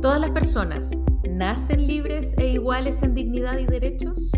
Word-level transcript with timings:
¿Todas 0.00 0.20
las 0.20 0.30
personas 0.30 0.92
nacen 1.28 1.88
libres 1.88 2.36
e 2.38 2.50
iguales 2.50 3.02
en 3.02 3.14
dignidad 3.14 3.58
y 3.58 3.66
derechos? 3.66 4.30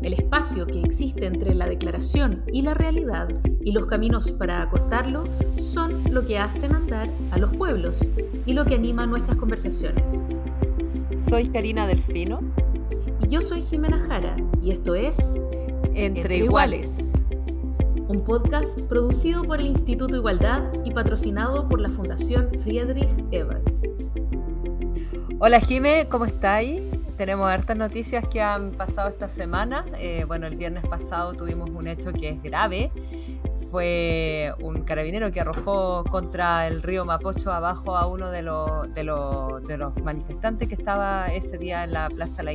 El 0.00 0.12
espacio 0.12 0.64
que 0.64 0.80
existe 0.80 1.26
entre 1.26 1.56
la 1.56 1.66
declaración 1.68 2.44
y 2.52 2.62
la 2.62 2.74
realidad 2.74 3.28
y 3.60 3.72
los 3.72 3.86
caminos 3.86 4.30
para 4.30 4.62
acortarlo 4.62 5.24
son 5.56 6.04
lo 6.14 6.24
que 6.24 6.38
hacen 6.38 6.72
andar 6.72 7.08
a 7.32 7.38
los 7.38 7.52
pueblos 7.56 8.08
y 8.46 8.52
lo 8.52 8.64
que 8.64 8.76
anima 8.76 9.06
nuestras 9.06 9.36
conversaciones. 9.38 10.22
Soy 11.16 11.48
Karina 11.48 11.88
Delfino. 11.88 12.38
Y 13.20 13.26
yo 13.26 13.42
soy 13.42 13.62
Jimena 13.62 13.98
Jara 13.98 14.36
y 14.62 14.70
esto 14.70 14.94
es 14.94 15.34
Entre, 15.94 16.38
Iguales. 16.38 17.04
Un 18.06 18.22
podcast 18.24 18.80
producido 18.82 19.42
por 19.42 19.58
el 19.58 19.66
Instituto 19.66 20.14
Igualdad 20.14 20.70
y 20.84 20.92
patrocinado 20.92 21.68
por 21.68 21.80
la 21.80 21.90
Fundación 21.90 22.50
Friedrich 22.62 23.08
Ebert. 23.32 23.97
Hola 25.40 25.60
Jime, 25.60 26.08
¿cómo 26.08 26.24
estáis? 26.24 26.82
Tenemos 27.16 27.48
hartas 27.48 27.76
noticias 27.76 28.28
que 28.28 28.40
han 28.40 28.72
pasado 28.72 29.08
esta 29.08 29.28
semana. 29.28 29.84
Eh, 29.96 30.24
bueno, 30.26 30.48
el 30.48 30.56
viernes 30.56 30.84
pasado 30.84 31.32
tuvimos 31.32 31.70
un 31.70 31.86
hecho 31.86 32.12
que 32.12 32.30
es 32.30 32.42
grave. 32.42 32.90
Fue 33.70 34.52
un 34.60 34.82
carabinero 34.82 35.30
que 35.30 35.40
arrojó 35.40 36.02
contra 36.10 36.66
el 36.66 36.82
río 36.82 37.04
Mapocho 37.04 37.52
abajo 37.52 37.96
a 37.96 38.08
uno 38.08 38.32
de 38.32 38.42
los, 38.42 40.02
manifestantes 40.02 40.66
que 40.68 40.74
estaba 40.74 41.26
ese 41.26 41.56
día 41.56 41.84
en 41.84 41.92
la 41.92 42.10
Plaza 42.10 42.42
La. 42.42 42.52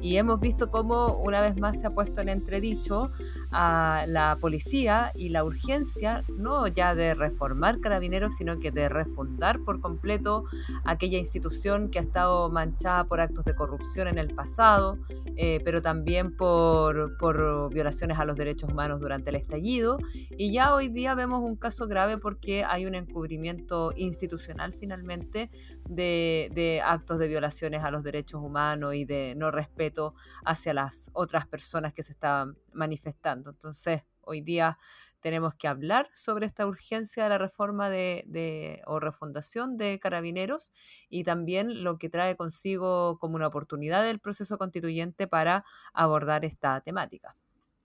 Y 0.00 0.16
hemos 0.16 0.40
visto 0.40 0.70
cómo 0.70 1.18
una 1.18 1.42
vez 1.42 1.58
más 1.58 1.78
se 1.78 1.88
ha 1.88 1.90
puesto 1.90 2.22
en 2.22 2.30
entredicho 2.30 3.10
a 3.52 4.04
la 4.08 4.36
policía 4.40 5.12
y 5.14 5.28
la 5.28 5.44
urgencia 5.44 6.24
no 6.36 6.66
ya 6.66 6.94
de 6.94 7.14
reformar 7.14 7.80
carabineros, 7.80 8.36
sino 8.36 8.58
que 8.58 8.70
de 8.70 8.88
refundar 8.88 9.60
por 9.60 9.80
completo 9.80 10.44
aquella 10.84 11.18
institución 11.18 11.90
que 11.90 11.98
ha 11.98 12.02
estado 12.02 12.48
manchada 12.50 13.04
por 13.04 13.20
actos 13.20 13.44
de 13.44 13.54
corrupción 13.54 14.08
en 14.08 14.18
el 14.18 14.34
pasado, 14.34 14.98
eh, 15.36 15.60
pero 15.64 15.82
también 15.82 16.36
por, 16.36 17.16
por 17.18 17.72
violaciones 17.72 18.18
a 18.18 18.24
los 18.24 18.36
derechos 18.36 18.70
humanos 18.70 19.00
durante 19.00 19.30
el 19.30 19.36
estallido. 19.36 19.98
Y 20.36 20.52
ya 20.52 20.74
hoy 20.74 20.88
día 20.88 21.14
vemos 21.14 21.42
un 21.42 21.56
caso 21.56 21.86
grave 21.86 22.18
porque 22.18 22.64
hay 22.64 22.86
un 22.86 22.94
encubrimiento 22.94 23.92
institucional 23.96 24.74
finalmente 24.74 25.50
de, 25.88 26.50
de 26.54 26.80
actos 26.80 27.18
de 27.18 27.28
violaciones 27.28 27.82
a 27.84 27.90
los 27.90 28.02
derechos 28.02 28.40
humanos 28.42 28.94
y 28.94 29.04
de 29.04 29.34
no 29.36 29.50
respeto 29.50 30.14
hacia 30.44 30.74
las 30.74 31.10
otras 31.12 31.46
personas 31.46 31.92
que 31.92 32.02
se 32.02 32.12
estaban 32.12 32.56
manifestando. 32.74 33.50
Entonces, 33.50 34.02
hoy 34.20 34.40
día 34.40 34.78
tenemos 35.20 35.54
que 35.54 35.68
hablar 35.68 36.08
sobre 36.12 36.46
esta 36.46 36.66
urgencia 36.66 37.22
de 37.22 37.28
la 37.28 37.38
reforma 37.38 37.88
de, 37.88 38.82
o 38.86 38.98
refundación 38.98 39.76
de 39.76 39.98
carabineros 40.00 40.72
y 41.08 41.24
también 41.24 41.84
lo 41.84 41.96
que 41.96 42.10
trae 42.10 42.36
consigo 42.36 43.18
como 43.18 43.36
una 43.36 43.46
oportunidad 43.46 44.02
del 44.02 44.18
proceso 44.18 44.58
constituyente 44.58 45.28
para 45.28 45.64
abordar 45.94 46.44
esta 46.44 46.80
temática. 46.80 47.36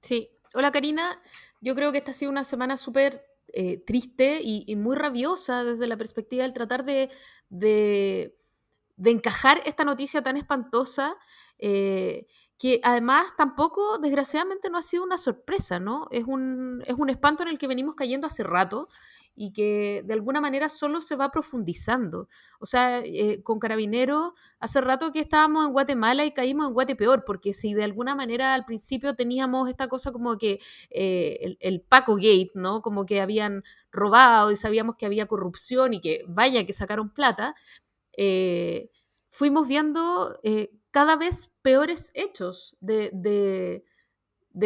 Sí, 0.02 0.30
hola 0.54 0.72
Karina, 0.72 1.22
yo 1.62 1.76
creo 1.76 1.92
que 1.92 2.00
esta 2.00 2.12
ha 2.12 2.16
sido 2.16 2.32
una 2.32 2.44
semana 2.44 2.76
súper 2.76 3.24
eh, 3.54 3.82
triste 3.86 4.40
y, 4.42 4.76
muy 4.76 4.96
rabiosa 4.96 5.64
desde 5.64 5.88
la 5.88 5.96
perspectiva 5.96 6.44
del 6.44 6.54
tratar 6.54 6.84
de, 6.84 7.10
de, 7.50 8.36
encajar 9.06 9.62
esta 9.66 9.86
noticia 9.86 10.22
tan 10.22 10.38
espantosa. 10.38 11.16
Eh, 11.60 12.28
que 12.58 12.80
además 12.84 13.36
tampoco, 13.38 14.00
desgraciadamente, 14.00 14.70
no 14.70 14.80
ha 14.80 14.82
sido 14.82 15.04
una 15.04 15.18
sorpresa, 15.18 15.80
¿no? 15.80 16.08
Es 16.12 16.26
un, 16.26 16.84
es 16.88 16.96
un 16.98 17.10
espanto 17.10 17.44
en 17.44 17.50
el 17.50 17.58
que 17.58 17.68
venimos 17.68 17.96
cayendo 17.96 18.26
hace 18.26 18.44
rato 18.44 18.88
y 19.40 19.54
que 19.54 20.02
de 20.04 20.14
alguna 20.16 20.42
manera 20.42 20.68
solo 20.68 21.00
se 21.00 21.16
va 21.16 21.30
profundizando. 21.30 22.28
O 22.60 22.66
sea, 22.66 23.02
eh, 23.06 23.44
con 23.44 23.60
Carabineros, 23.60 24.34
hace 24.60 24.82
rato 24.82 25.12
que 25.12 25.20
estábamos 25.20 25.68
en 25.68 25.74
Guatemala 25.74 26.26
y 26.26 26.32
caímos 26.32 26.68
en 26.68 26.74
Guatepeor, 26.74 27.24
porque 27.24 27.54
si 27.54 27.76
de 27.76 27.84
alguna 27.84 28.16
manera 28.16 28.56
al 28.56 28.66
principio 28.66 29.16
teníamos 29.16 29.70
esta 29.70 29.88
cosa 29.88 30.12
como 30.12 30.40
que 30.40 30.60
eh, 30.90 31.56
el, 31.60 31.82
Paco 31.82 32.16
Gate, 32.16 32.52
¿no? 32.56 32.82
Como 32.82 33.06
que 33.06 33.22
habían 33.22 33.64
robado 33.92 34.50
y 34.52 34.56
sabíamos 34.56 34.96
que 34.96 35.06
había 35.06 35.28
corrupción 35.28 35.94
y 35.94 36.02
que 36.02 36.24
vaya 36.28 36.66
que 36.66 36.74
sacaron 36.74 37.14
plata, 37.14 37.54
fuimos 39.30 39.68
viendo 39.68 40.40
cada 40.98 41.16
vez 41.16 41.54
peores 41.62 42.10
hechos 42.16 42.76
de, 42.82 43.84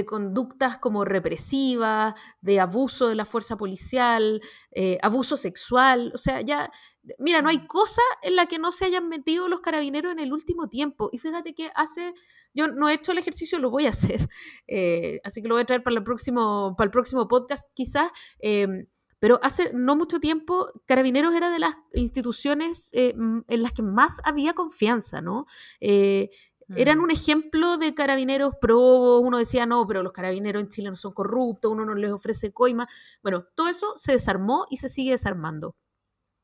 conductas 0.06 0.78
como 0.78 1.04
represivas, 1.04 2.16
de 2.40 2.62
abuso 2.62 3.10
de 3.10 3.16
la 3.16 3.26
fuerza 3.26 3.58
policial, 3.58 4.40
eh, 4.72 4.98
abuso 5.02 5.36
sexual. 5.36 6.14
O 6.16 6.18
sea, 6.18 6.40
ya, 6.40 6.72
mira, 7.20 7.42
no 7.42 7.50
hay 7.50 7.58
mm. 7.58 7.68
cosa 7.68 8.02
en 8.22 8.38
la 8.38 8.46
que 8.46 8.60
no 8.60 8.72
se 8.72 8.86
hayan 8.86 9.10
metido 9.10 9.50
los 9.50 9.60
carabineros 9.60 10.14
en 10.14 10.20
el 10.20 10.32
último 10.32 10.70
tiempo. 10.70 11.10
Y 11.12 11.18
fíjate 11.18 11.54
que 11.54 11.70
hace, 11.76 12.14
yo 12.54 12.70
no 12.70 12.88
he 12.88 12.94
hecho 12.94 13.12
el 13.12 13.18
ejercicio, 13.18 13.60
lo 13.60 13.70
voy 13.70 13.88
a 13.88 13.90
hacer. 13.90 14.30
Eh, 14.68 15.20
así 15.26 15.42
que 15.42 15.50
lo 15.50 15.56
voy 15.56 15.64
a 15.64 15.66
traer 15.66 15.84
para 15.84 15.98
el 15.98 16.04
próximo, 16.04 16.76
para 16.78 16.86
el 16.86 16.92
próximo 16.92 17.28
podcast 17.28 17.68
quizás. 17.74 18.10
Em, 18.40 18.86
pero 19.22 19.40
hace 19.44 19.72
no 19.72 19.96
mucho 19.96 20.20
tiempo, 20.20 20.72
Carabineros 20.88 21.36
era 21.36 21.52
de 21.52 21.60
las 21.60 21.76
instituciones 21.94 22.90
eh, 22.92 23.14
en 23.16 23.62
las 23.62 23.72
que 23.72 23.84
más 23.84 24.20
había 24.24 24.54
confianza, 24.54 25.22
¿no? 25.22 25.46
Eh, 25.80 26.32
eran 26.76 26.98
mm. 26.98 27.04
un 27.04 27.12
ejemplo 27.12 27.78
de 27.78 27.94
carabineros 27.94 28.56
pro, 28.60 29.20
uno 29.20 29.38
decía, 29.38 29.68
no, 29.68 29.86
pero 29.86 30.02
los 30.02 30.12
carabineros 30.12 30.64
en 30.64 30.70
Chile 30.70 30.90
no 30.90 30.96
son 30.96 31.14
corruptos, 31.14 31.72
uno 31.72 31.86
no 31.86 31.94
les 31.94 32.12
ofrece 32.12 32.52
coima. 32.52 32.88
Bueno, 33.22 33.46
todo 33.54 33.68
eso 33.68 33.94
se 33.96 34.14
desarmó 34.14 34.66
y 34.72 34.78
se 34.78 34.90
sigue 34.90 35.12
desarmando. 35.12 35.76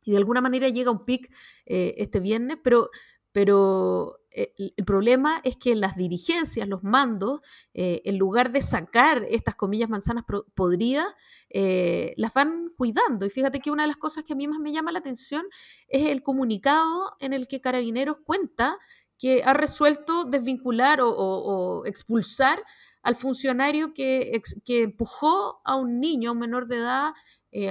Y 0.03 0.11
de 0.11 0.17
alguna 0.17 0.41
manera 0.41 0.67
llega 0.69 0.91
un 0.91 1.03
pic 1.03 1.33
eh, 1.65 1.95
este 1.97 2.19
viernes, 2.19 2.59
pero, 2.63 2.91
pero 3.31 4.19
el 4.37 4.85
problema 4.85 5.41
es 5.43 5.57
que 5.57 5.75
las 5.75 5.95
dirigencias, 5.95 6.67
los 6.67 6.83
mandos, 6.83 7.41
eh, 7.73 8.01
en 8.05 8.17
lugar 8.17 8.51
de 8.51 8.61
sacar 8.61 9.25
estas 9.29 9.55
comillas 9.55 9.89
manzanas 9.89 10.25
podridas, 10.53 11.11
eh, 11.49 12.13
las 12.17 12.33
van 12.33 12.71
cuidando. 12.77 13.25
Y 13.25 13.31
fíjate 13.31 13.59
que 13.59 13.71
una 13.71 13.83
de 13.83 13.87
las 13.87 13.97
cosas 13.97 14.23
que 14.23 14.33
a 14.33 14.35
mí 14.35 14.47
más 14.47 14.59
me 14.59 14.71
llama 14.71 14.91
la 14.91 14.99
atención 14.99 15.43
es 15.87 16.05
el 16.05 16.21
comunicado 16.21 17.15
en 17.19 17.33
el 17.33 17.47
que 17.47 17.61
Carabineros 17.61 18.17
cuenta 18.23 18.77
que 19.17 19.41
ha 19.43 19.53
resuelto 19.53 20.25
desvincular 20.25 20.99
o, 21.01 21.83
expulsar 21.85 22.63
al 23.01 23.15
funcionario 23.15 23.93
que, 23.93 24.39
que, 24.63 24.83
empujó 24.83 25.61
a 25.65 25.75
un 25.75 25.99
niño, 25.99 26.29
a 26.29 26.33
un 26.33 26.39
menor 26.39 26.67
de 26.67 26.77
edad, 26.77 27.13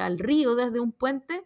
al 0.00 0.18
río 0.18 0.56
desde 0.56 0.80
un 0.80 0.90
puente, 0.90 1.44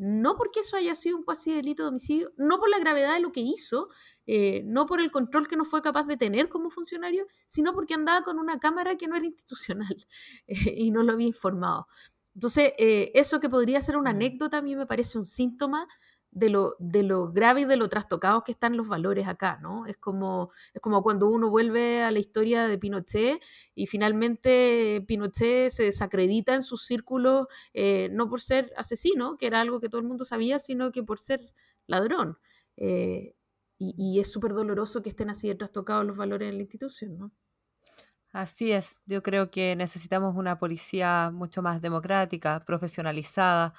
no 0.00 0.34
porque 0.34 0.60
eso 0.60 0.78
haya 0.78 0.94
sido 0.94 1.18
un 1.18 1.24
cuasi 1.24 1.52
delito 1.52 1.82
de 1.82 1.90
homicidio, 1.90 2.32
no 2.38 2.58
por 2.58 2.70
la 2.70 2.78
gravedad 2.78 3.12
de 3.12 3.20
lo 3.20 3.32
que 3.32 3.40
hizo, 3.40 3.90
eh, 4.26 4.62
no 4.64 4.86
por 4.86 4.98
el 4.98 5.10
control 5.10 5.46
que 5.46 5.56
no 5.56 5.66
fue 5.66 5.82
capaz 5.82 6.04
de 6.04 6.16
tener 6.16 6.48
como 6.48 6.70
funcionario, 6.70 7.26
sino 7.44 7.74
porque 7.74 7.92
andaba 7.92 8.22
con 8.22 8.38
una 8.38 8.58
cámara 8.58 8.96
que 8.96 9.08
no 9.08 9.16
era 9.16 9.26
institucional 9.26 9.94
eh, 10.46 10.74
y 10.74 10.90
no 10.90 11.02
lo 11.02 11.12
había 11.12 11.26
informado. 11.26 11.86
Entonces, 12.34 12.72
eh, 12.78 13.12
eso 13.14 13.40
que 13.40 13.50
podría 13.50 13.82
ser 13.82 13.98
una 13.98 14.12
mm. 14.12 14.16
anécdota 14.16 14.58
a 14.58 14.62
mí 14.62 14.74
me 14.74 14.86
parece 14.86 15.18
un 15.18 15.26
síntoma 15.26 15.86
de 16.30 16.50
lo, 16.50 16.76
de 16.78 17.02
lo 17.02 17.32
grave 17.32 17.62
y 17.62 17.64
de 17.64 17.76
lo 17.76 17.88
trastocados 17.88 18.44
que 18.44 18.52
están 18.52 18.76
los 18.76 18.88
valores 18.88 19.26
acá, 19.26 19.58
¿no? 19.60 19.86
Es 19.86 19.96
como, 19.96 20.50
es 20.72 20.80
como 20.80 21.02
cuando 21.02 21.28
uno 21.28 21.50
vuelve 21.50 22.02
a 22.02 22.10
la 22.10 22.18
historia 22.18 22.66
de 22.66 22.78
Pinochet 22.78 23.40
y 23.74 23.86
finalmente 23.86 25.04
Pinochet 25.08 25.70
se 25.70 25.84
desacredita 25.84 26.54
en 26.54 26.62
sus 26.62 26.86
círculos, 26.86 27.46
no 28.12 28.28
por 28.28 28.40
ser 28.40 28.72
asesino, 28.76 29.36
que 29.36 29.46
era 29.46 29.60
algo 29.60 29.80
que 29.80 29.88
todo 29.88 30.00
el 30.00 30.06
mundo 30.06 30.24
sabía, 30.24 30.58
sino 30.58 30.92
que 30.92 31.02
por 31.02 31.18
ser 31.18 31.52
ladrón 31.86 32.38
y, 33.80 34.20
es 34.20 34.30
súper 34.30 34.52
doloroso 34.52 35.00
que 35.00 35.08
estén 35.08 35.30
así 35.30 35.52
trastocados 35.54 36.04
los 36.06 36.16
valores 36.16 36.50
en 36.50 36.56
la 36.56 36.62
institución, 36.62 37.16
¿no? 37.16 37.32
Así 38.32 38.70
es, 38.70 39.00
yo 39.06 39.22
creo 39.24 39.50
que 39.50 39.74
necesitamos 39.74 40.36
una 40.36 40.58
policía 40.58 41.30
mucho 41.32 41.62
más 41.62 41.80
democrática, 41.80 42.64
profesionalizada, 42.64 43.74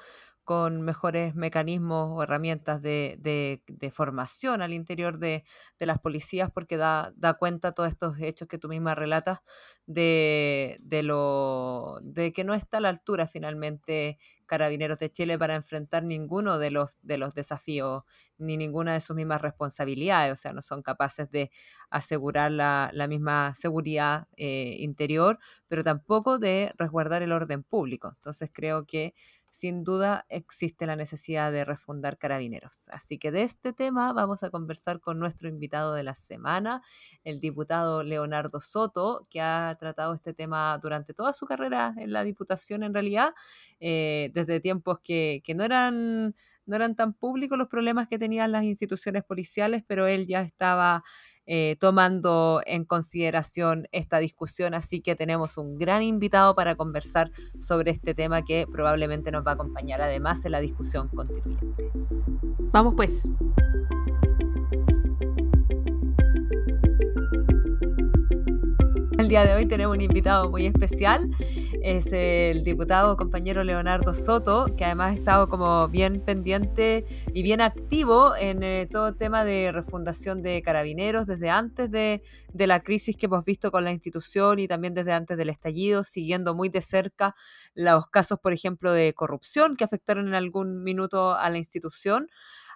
con 0.52 0.82
mejores 0.82 1.34
mecanismos 1.34 2.10
o 2.12 2.24
herramientas 2.24 2.82
de, 2.82 3.62
formación 3.94 4.62
al 4.62 4.74
interior 4.74 5.18
de, 5.18 5.46
las 5.80 6.00
policías, 6.00 6.52
porque 6.52 6.76
da, 6.76 7.14
da, 7.16 7.36
cuenta 7.36 7.72
todos 7.72 7.88
estos 7.88 8.20
hechos 8.20 8.50
que 8.50 8.58
tú 8.58 8.68
misma 8.68 8.94
relatas 8.94 9.40
de, 9.86 10.78
lo, 11.06 12.00
de 12.02 12.34
que 12.34 12.44
no 12.44 12.53
está 12.53 12.80
a 12.80 12.82
la 12.82 12.90
altura 12.90 13.30
finalmente 13.30 14.18
Carabineros 14.46 14.98
de 14.98 15.09
Chile 15.09 15.40
para 15.40 15.56
enfrentar 15.56 16.03
ninguno 16.03 16.59
de 16.59 16.72
los, 16.72 17.00
de 17.02 17.18
los 17.18 17.34
desafíos 17.34 18.04
ni 18.38 18.58
ninguna 18.58 18.92
de 18.92 19.00
sus 19.00 19.16
mismas 19.16 19.42
responsabilidades, 19.42 20.34
o 20.34 20.36
sea, 20.36 20.52
no 20.52 20.62
son 20.62 20.82
capaces 20.82 21.32
de 21.32 21.50
asegurar 21.90 22.52
la, 22.52 22.92
misma 23.08 23.56
seguridad 23.56 24.28
eh, 24.36 24.76
interior, 24.80 25.40
pero 25.70 25.86
tampoco 25.86 26.40
de 26.40 26.74
resguardar 26.78 27.22
el 27.22 27.32
orden 27.32 27.64
público. 27.64 28.12
Entonces 28.18 28.50
creo 28.52 28.86
que 28.86 29.14
sin 29.52 29.84
duda 29.84 30.26
existe 30.30 30.86
la 30.86 30.96
necesidad 30.96 31.52
de 31.52 31.66
refundar 31.66 32.18
carabineros. 32.18 32.90
Así 32.90 33.20
que 33.20 33.32
de 33.32 33.44
este 33.44 33.74
tema 33.74 34.14
vamos 34.14 34.44
a 34.44 34.50
conversar 34.50 35.02
con 35.02 35.20
nuestro 35.20 35.50
invitado 35.50 35.94
de 35.94 36.03
la 36.03 36.16
semana, 36.16 36.82
el 37.24 37.40
diputado 37.40 38.02
Leonardo 38.02 38.62
Soto, 38.62 39.28
que 39.30 39.42
ha 39.42 39.76
tratado 39.80 40.14
este 40.16 40.34
tema 40.34 40.78
durante 40.82 41.14
toda 41.14 41.34
su 41.34 41.46
carrera 41.46 41.94
en 41.98 42.14
la 42.14 42.24
diputación 42.24 42.82
en 42.84 42.94
realidad, 42.94 43.34
eh, 43.80 44.32
desde 44.34 44.62
tiempos 44.62 45.00
que, 45.03 45.44
no 45.54 45.66
eran 45.66 46.34
no 46.66 46.76
eran 46.76 46.96
tan 46.96 47.14
públicos 47.14 47.58
los 47.58 47.68
problemas 47.68 48.08
que 48.08 48.18
tenían 48.18 48.52
las 48.52 48.64
instituciones 48.64 49.24
policiales, 49.24 49.84
pero 49.86 50.08
él 50.08 50.28
ya 50.28 50.42
estaba 50.42 51.04
eh, 51.47 51.76
tomando 51.79 52.61
en 52.66 52.85
consideración 52.85 53.88
esta 53.91 54.20
discusión, 54.20 54.73
así 54.73 55.02
que 55.02 55.16
tenemos 55.16 55.58
un 55.58 55.78
gran 55.78 56.03
invitado 56.03 56.55
para 56.55 56.76
conversar 56.76 57.32
sobre 57.59 57.91
este 57.91 58.14
tema 58.14 58.43
que 58.43 58.66
probablemente 58.72 59.32
nos 59.32 59.46
va 59.46 59.52
a 59.52 59.53
acompañar 59.55 60.02
además 60.02 60.46
en 60.46 60.52
la 60.52 60.59
discusión 60.59 61.08
constituyente. 61.09 61.91
Vamos 62.72 62.93
pues. 62.96 63.29
El 69.17 69.28
día 69.28 69.46
de 69.46 69.53
hoy 69.53 69.67
tenemos 69.67 69.96
un 69.96 70.02
invitado 70.02 70.49
muy 70.49 70.66
especial, 70.66 71.29
es 71.84 72.14
el 72.14 72.64
diputado 72.64 73.18
compañero 73.18 73.64
Leonardo 73.64 74.14
Soto, 74.14 74.76
que 74.78 74.86
además 74.86 75.12
ha 75.12 75.16
estado 75.16 75.50
como 75.50 75.88
bien 75.88 76.22
pendiente 76.22 77.06
y 77.34 77.42
bien 77.42 77.62
activo 77.62 78.36
en 78.36 78.62
eh, 78.64 78.88
todo 78.92 79.10
el 79.10 79.18
tema 79.18 79.44
de 79.44 79.72
refundación 79.72 80.44
de 80.44 80.62
carabineros 80.62 81.26
desde 81.26 81.50
antes 81.50 81.90
de, 81.90 82.22
de 82.54 82.68
la 82.68 82.82
crisis 82.82 83.18
que 83.18 83.26
hemos 83.26 83.44
visto 83.46 83.72
con 83.72 83.84
la 83.84 83.92
institución 83.92 84.60
y 84.60 84.68
también 84.68 84.94
desde 84.94 85.14
antes 85.14 85.38
del 85.38 85.50
estallido, 85.50 86.04
siguiendo 86.04 86.54
muy 86.54 86.70
de 86.70 86.82
cerca 86.82 87.36
los 87.74 88.08
casos, 88.08 88.40
por 88.40 88.54
ejemplo, 88.54 88.92
de 88.92 89.14
corrupción 89.14 89.76
que 89.76 89.84
afectaron 89.84 90.28
en 90.28 90.36
algún 90.36 90.84
minuto 90.84 91.36
a 91.36 91.50
la 91.50 91.58
institución. 91.58 92.28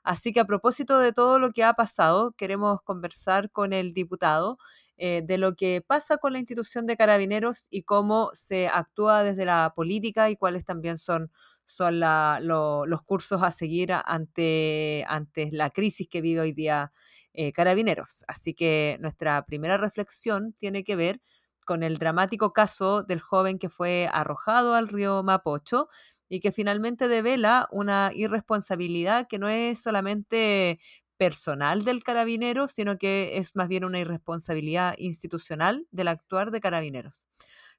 Así 0.03 0.33
que 0.33 0.39
a 0.39 0.45
propósito 0.45 0.99
de 0.99 1.13
todo 1.13 1.39
lo 1.39 1.51
que 1.51 1.63
ha 1.63 1.73
pasado, 1.73 2.31
queremos 2.33 2.81
conversar 2.81 3.49
con 3.49 3.73
el 3.73 3.93
diputado 3.93 4.59
eh, 4.97 5.21
de 5.25 5.37
lo 5.37 5.55
que 5.55 5.81
pasa 5.85 6.17
con 6.17 6.33
la 6.33 6.39
institución 6.39 6.85
de 6.85 6.97
carabineros 6.97 7.67
y 7.69 7.83
cómo 7.83 8.29
se 8.33 8.67
actúa 8.67 9.23
desde 9.23 9.45
la 9.45 9.73
política 9.75 10.29
y 10.29 10.37
cuáles 10.37 10.65
también 10.65 10.97
son, 10.97 11.31
son 11.65 11.99
los 11.99 13.01
cursos 13.03 13.43
a 13.43 13.51
seguir 13.51 13.91
ante, 13.93 15.05
ante 15.07 15.49
la 15.51 15.69
crisis 15.69 16.07
que 16.09 16.21
vive 16.21 16.41
hoy 16.41 16.53
día 16.53 16.91
eh, 17.33 17.51
carabineros. 17.51 18.23
Así 18.27 18.53
que 18.53 18.97
nuestra 19.01 19.45
primera 19.45 19.77
reflexión 19.77 20.53
tiene 20.53 20.83
que 20.85 20.95
ver 20.95 21.21
con 21.65 21.83
el 21.83 21.97
dramático 21.97 22.53
caso 22.53 23.03
del 23.03 23.19
joven 23.19 23.59
que 23.59 23.69
fue 23.69 24.07
arrojado 24.11 24.75
al 24.75 24.87
río 24.87 25.23
Mapocho 25.23 25.89
y 26.29 26.39
que 26.39 26.51
finalmente 26.51 27.07
devela 27.07 27.67
una 27.71 28.11
irresponsabilidad 28.13 29.27
que 29.27 29.39
no 29.39 29.49
es 29.49 29.81
solamente 29.81 30.79
personal 31.17 31.83
del 31.83 32.03
carabinero, 32.03 32.67
sino 32.67 32.97
que 32.97 33.37
es 33.37 33.55
más 33.55 33.67
bien 33.67 33.85
una 33.85 33.99
irresponsabilidad 33.99 34.95
institucional 34.97 35.87
del 35.91 36.07
actuar 36.09 36.51
de 36.51 36.61
carabineros. 36.61 37.25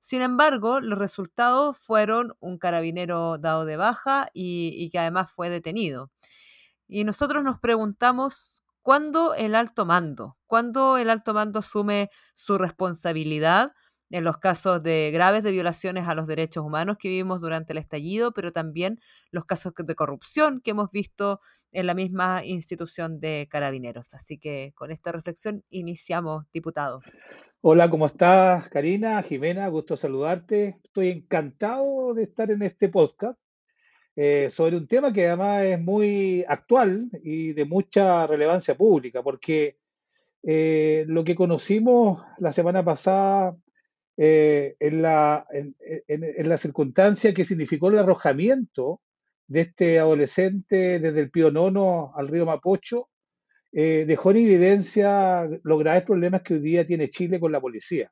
Sin 0.00 0.22
embargo, 0.22 0.80
los 0.80 0.98
resultados 0.98 1.78
fueron 1.78 2.36
un 2.40 2.58
carabinero 2.58 3.38
dado 3.38 3.64
de 3.64 3.76
baja 3.76 4.28
y, 4.32 4.88
que 4.90 4.98
además 5.00 5.30
fue 5.32 5.50
detenido. 5.50 6.12
Y 6.86 7.04
nosotros 7.04 7.42
nos 7.42 7.58
preguntamos 7.58 8.62
cuándo 8.82 9.34
el 9.34 9.56
alto 9.56 9.84
mando, 9.84 10.36
cuándo 10.46 10.96
el 10.96 11.10
alto 11.10 11.34
mando 11.34 11.58
asume 11.58 12.10
su 12.36 12.56
responsabilidad 12.56 13.72
en 14.10 14.24
los 14.24 14.38
casos 14.38 14.82
de 14.82 15.10
graves 15.12 15.42
de 15.42 15.52
violaciones 15.52 16.06
a 16.06 16.14
los 16.14 16.26
derechos 16.26 16.64
humanos 16.64 16.96
que 16.98 17.08
vivimos 17.08 17.40
durante 17.40 17.72
el 17.72 17.78
estallido, 17.78 18.32
pero 18.32 18.52
también 18.52 19.00
los 19.30 19.44
casos 19.44 19.72
de 19.76 19.94
corrupción 19.94 20.60
que 20.60 20.70
hemos 20.70 20.90
visto 20.90 21.40
en 21.72 21.86
la 21.86 21.94
misma 21.94 22.44
institución 22.44 23.20
de 23.20 23.48
carabineros. 23.50 24.14
Así 24.14 24.38
que 24.38 24.72
con 24.74 24.90
esta 24.90 25.12
reflexión 25.12 25.64
iniciamos, 25.70 26.44
diputado. 26.52 27.02
Hola, 27.60 27.90
¿cómo 27.90 28.06
estás, 28.06 28.68
Karina? 28.68 29.22
Jimena, 29.22 29.66
gusto 29.68 29.96
saludarte. 29.96 30.78
Estoy 30.84 31.10
encantado 31.10 32.14
de 32.14 32.22
estar 32.22 32.50
en 32.50 32.62
este 32.62 32.88
podcast 32.88 33.38
eh, 34.14 34.48
sobre 34.50 34.76
un 34.76 34.86
tema 34.86 35.12
que 35.12 35.26
además 35.26 35.64
es 35.64 35.80
muy 35.80 36.44
actual 36.48 37.10
y 37.22 37.52
de 37.52 37.64
mucha 37.64 38.26
relevancia 38.26 38.76
pública, 38.76 39.22
porque 39.22 39.78
eh, 40.42 41.04
lo 41.08 41.24
que 41.24 41.34
conocimos 41.34 42.22
la 42.38 42.52
semana 42.52 42.84
pasada 42.84 43.56
eh, 44.18 44.76
en, 44.80 45.02
la, 45.02 45.46
circunstancia 46.56 47.34
que 47.34 47.44
significó 47.44 47.88
el 47.88 47.98
arrojamiento 47.98 49.02
de 49.46 49.60
este 49.60 49.98
adolescente 49.98 50.98
desde 50.98 51.20
el 51.20 51.30
Pío 51.30 51.50
Nono 51.50 52.12
al 52.14 52.28
río 52.28 52.46
Mapocho, 52.46 53.10
eh, 53.72 54.06
dejó 54.06 54.30
en 54.30 54.38
evidencia 54.38 55.46
los 55.62 55.78
graves 55.78 56.04
problemas 56.04 56.40
que 56.42 56.54
hoy 56.54 56.60
día 56.60 56.86
tiene 56.86 57.08
Chile 57.08 57.38
con 57.38 57.52
la 57.52 57.60
policía. 57.60 58.10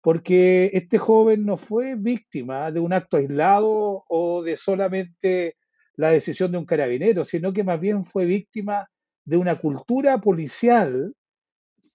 Porque 0.00 0.70
este 0.72 0.98
joven 0.98 1.44
no 1.44 1.56
fue 1.56 1.94
víctima 1.94 2.72
de 2.72 2.80
un 2.80 2.92
acto 2.92 3.18
aislado 3.18 4.04
o 4.08 4.42
de 4.42 4.56
solamente 4.56 5.56
la 5.94 6.10
decisión 6.10 6.50
de 6.50 6.58
un 6.58 6.64
carabinero, 6.64 7.24
sino 7.24 7.52
que 7.52 7.62
más 7.62 7.78
bien 7.78 8.04
fue 8.04 8.24
víctima 8.24 8.88
de 9.24 9.36
una 9.36 9.60
cultura 9.60 10.20
policial, 10.20 11.14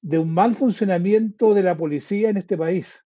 de 0.01 0.19
un 0.19 0.33
mal 0.33 0.55
funcionamiento 0.55 1.53
de 1.53 1.63
la 1.63 1.75
policía 1.75 2.29
en 2.29 2.37
este 2.37 2.55
país 2.55 3.05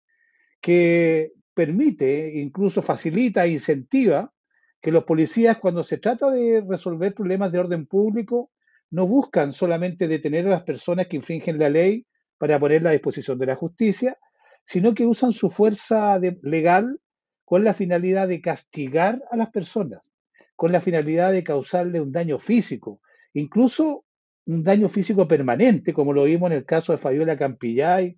que 0.66 1.32
permite, 1.54 2.40
incluso 2.40 2.82
facilita 2.82 3.46
incentiva 3.46 4.32
que 4.80 4.90
los 4.90 5.04
policías 5.04 5.58
cuando 5.58 5.84
se 5.84 5.98
trata 5.98 6.28
de 6.32 6.60
resolver 6.68 7.14
problemas 7.14 7.52
de 7.52 7.60
orden 7.60 7.86
público 7.86 8.50
no 8.90 9.06
buscan 9.06 9.52
solamente 9.52 10.08
detener 10.08 10.44
a 10.48 10.50
las 10.50 10.64
personas 10.64 11.06
que 11.06 11.18
infringen 11.18 11.60
la 11.60 11.68
ley 11.68 12.04
para 12.36 12.58
ponerla 12.58 12.90
a 12.90 12.94
disposición 12.94 13.38
de 13.38 13.46
la 13.46 13.54
justicia, 13.54 14.18
sino 14.64 14.92
que 14.92 15.06
usan 15.06 15.30
su 15.30 15.50
fuerza 15.50 16.18
legal 16.42 16.98
con 17.44 17.62
la 17.62 17.72
finalidad 17.72 18.26
de 18.26 18.40
castigar 18.40 19.22
a 19.30 19.36
las 19.36 19.50
personas, 19.50 20.10
con 20.56 20.72
la 20.72 20.80
finalidad 20.80 21.30
de 21.30 21.44
causarle 21.44 22.00
un 22.00 22.10
daño 22.10 22.40
físico, 22.40 23.00
incluso 23.34 24.04
un 24.46 24.64
daño 24.64 24.88
físico 24.88 25.28
permanente, 25.28 25.92
como 25.92 26.12
lo 26.12 26.24
vimos 26.24 26.50
en 26.50 26.56
el 26.56 26.64
caso 26.64 26.90
de 26.90 26.98
Fabiola 26.98 27.36
Campillay 27.36 28.16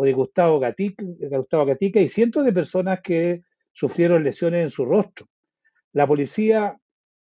o 0.00 0.04
de 0.04 0.12
Gustavo 0.12 0.60
Gatica, 0.60 2.00
y 2.00 2.06
cientos 2.06 2.44
de 2.44 2.52
personas 2.52 3.00
que 3.02 3.42
sufrieron 3.72 4.22
lesiones 4.22 4.62
en 4.62 4.70
su 4.70 4.84
rostro. 4.84 5.26
La 5.92 6.06
policía 6.06 6.78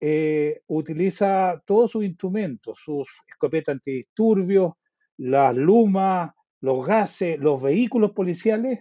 eh, 0.02 0.62
utiliza 0.66 1.62
todos 1.64 1.92
sus 1.92 2.04
instrumentos, 2.04 2.80
sus 2.84 3.08
escopetas 3.28 3.74
antidisturbios, 3.74 4.72
las 5.18 5.56
lumas, 5.56 6.32
los 6.60 6.88
gases, 6.88 7.38
los 7.38 7.62
vehículos 7.62 8.14
policiales 8.14 8.80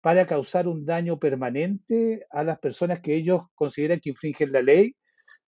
para 0.00 0.24
causar 0.24 0.66
un 0.66 0.86
daño 0.86 1.18
permanente 1.18 2.24
a 2.30 2.42
las 2.44 2.58
personas 2.58 3.00
que 3.00 3.14
ellos 3.14 3.42
consideran 3.54 4.00
que 4.00 4.08
infringen 4.08 4.52
la 4.52 4.62
ley, 4.62 4.96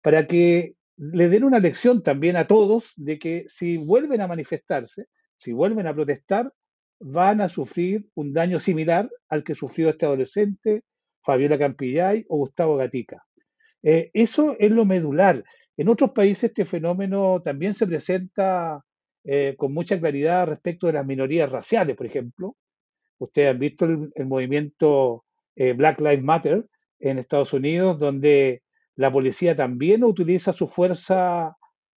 para 0.02 0.26
que 0.26 0.74
le 0.96 1.28
den 1.28 1.44
una 1.44 1.60
lección 1.60 2.02
también 2.02 2.36
a 2.36 2.48
todos 2.48 2.94
de 2.96 3.20
que 3.20 3.44
si 3.46 3.76
vuelven 3.76 4.20
a 4.20 4.26
manifestarse, 4.26 5.04
si 5.36 5.52
vuelven 5.52 5.86
a 5.86 5.94
protestar, 5.94 6.52
van 7.00 7.40
a 7.40 7.48
sufrir 7.48 8.08
un 8.14 8.32
daño 8.32 8.58
similar 8.58 9.10
al 9.28 9.44
que 9.44 9.54
sufrió 9.54 9.90
este 9.90 10.06
adolescente, 10.06 10.82
Fabiola 11.22 11.58
Campillay 11.58 12.24
o 12.28 12.38
Gustavo 12.38 12.76
Gatica. 12.76 13.24
Eh, 13.82 14.10
eso 14.12 14.56
es 14.58 14.70
lo 14.70 14.84
medular. 14.84 15.44
En 15.76 15.88
otros 15.88 16.10
países 16.10 16.44
este 16.44 16.64
fenómeno 16.64 17.40
también 17.42 17.74
se 17.74 17.86
presenta 17.86 18.84
eh, 19.24 19.54
con 19.56 19.72
mucha 19.72 19.98
claridad 19.98 20.46
respecto 20.46 20.86
de 20.86 20.94
las 20.94 21.06
minorías 21.06 21.50
raciales, 21.50 21.96
por 21.96 22.06
ejemplo. 22.06 22.56
Ustedes 23.18 23.50
han 23.50 23.58
visto 23.58 23.84
el, 23.84 24.26
movimiento 24.26 25.24
eh, 25.54 25.72
Black 25.72 26.00
Lives 26.00 26.22
Matter 26.22 26.66
en 26.98 27.18
Estados 27.18 27.52
Unidos, 27.52 27.98
donde 27.98 28.62
la 28.96 29.12
policía 29.12 29.54
también 29.54 30.02
utiliza 30.02 30.52
su 30.52 30.66
fuerza 30.66 31.54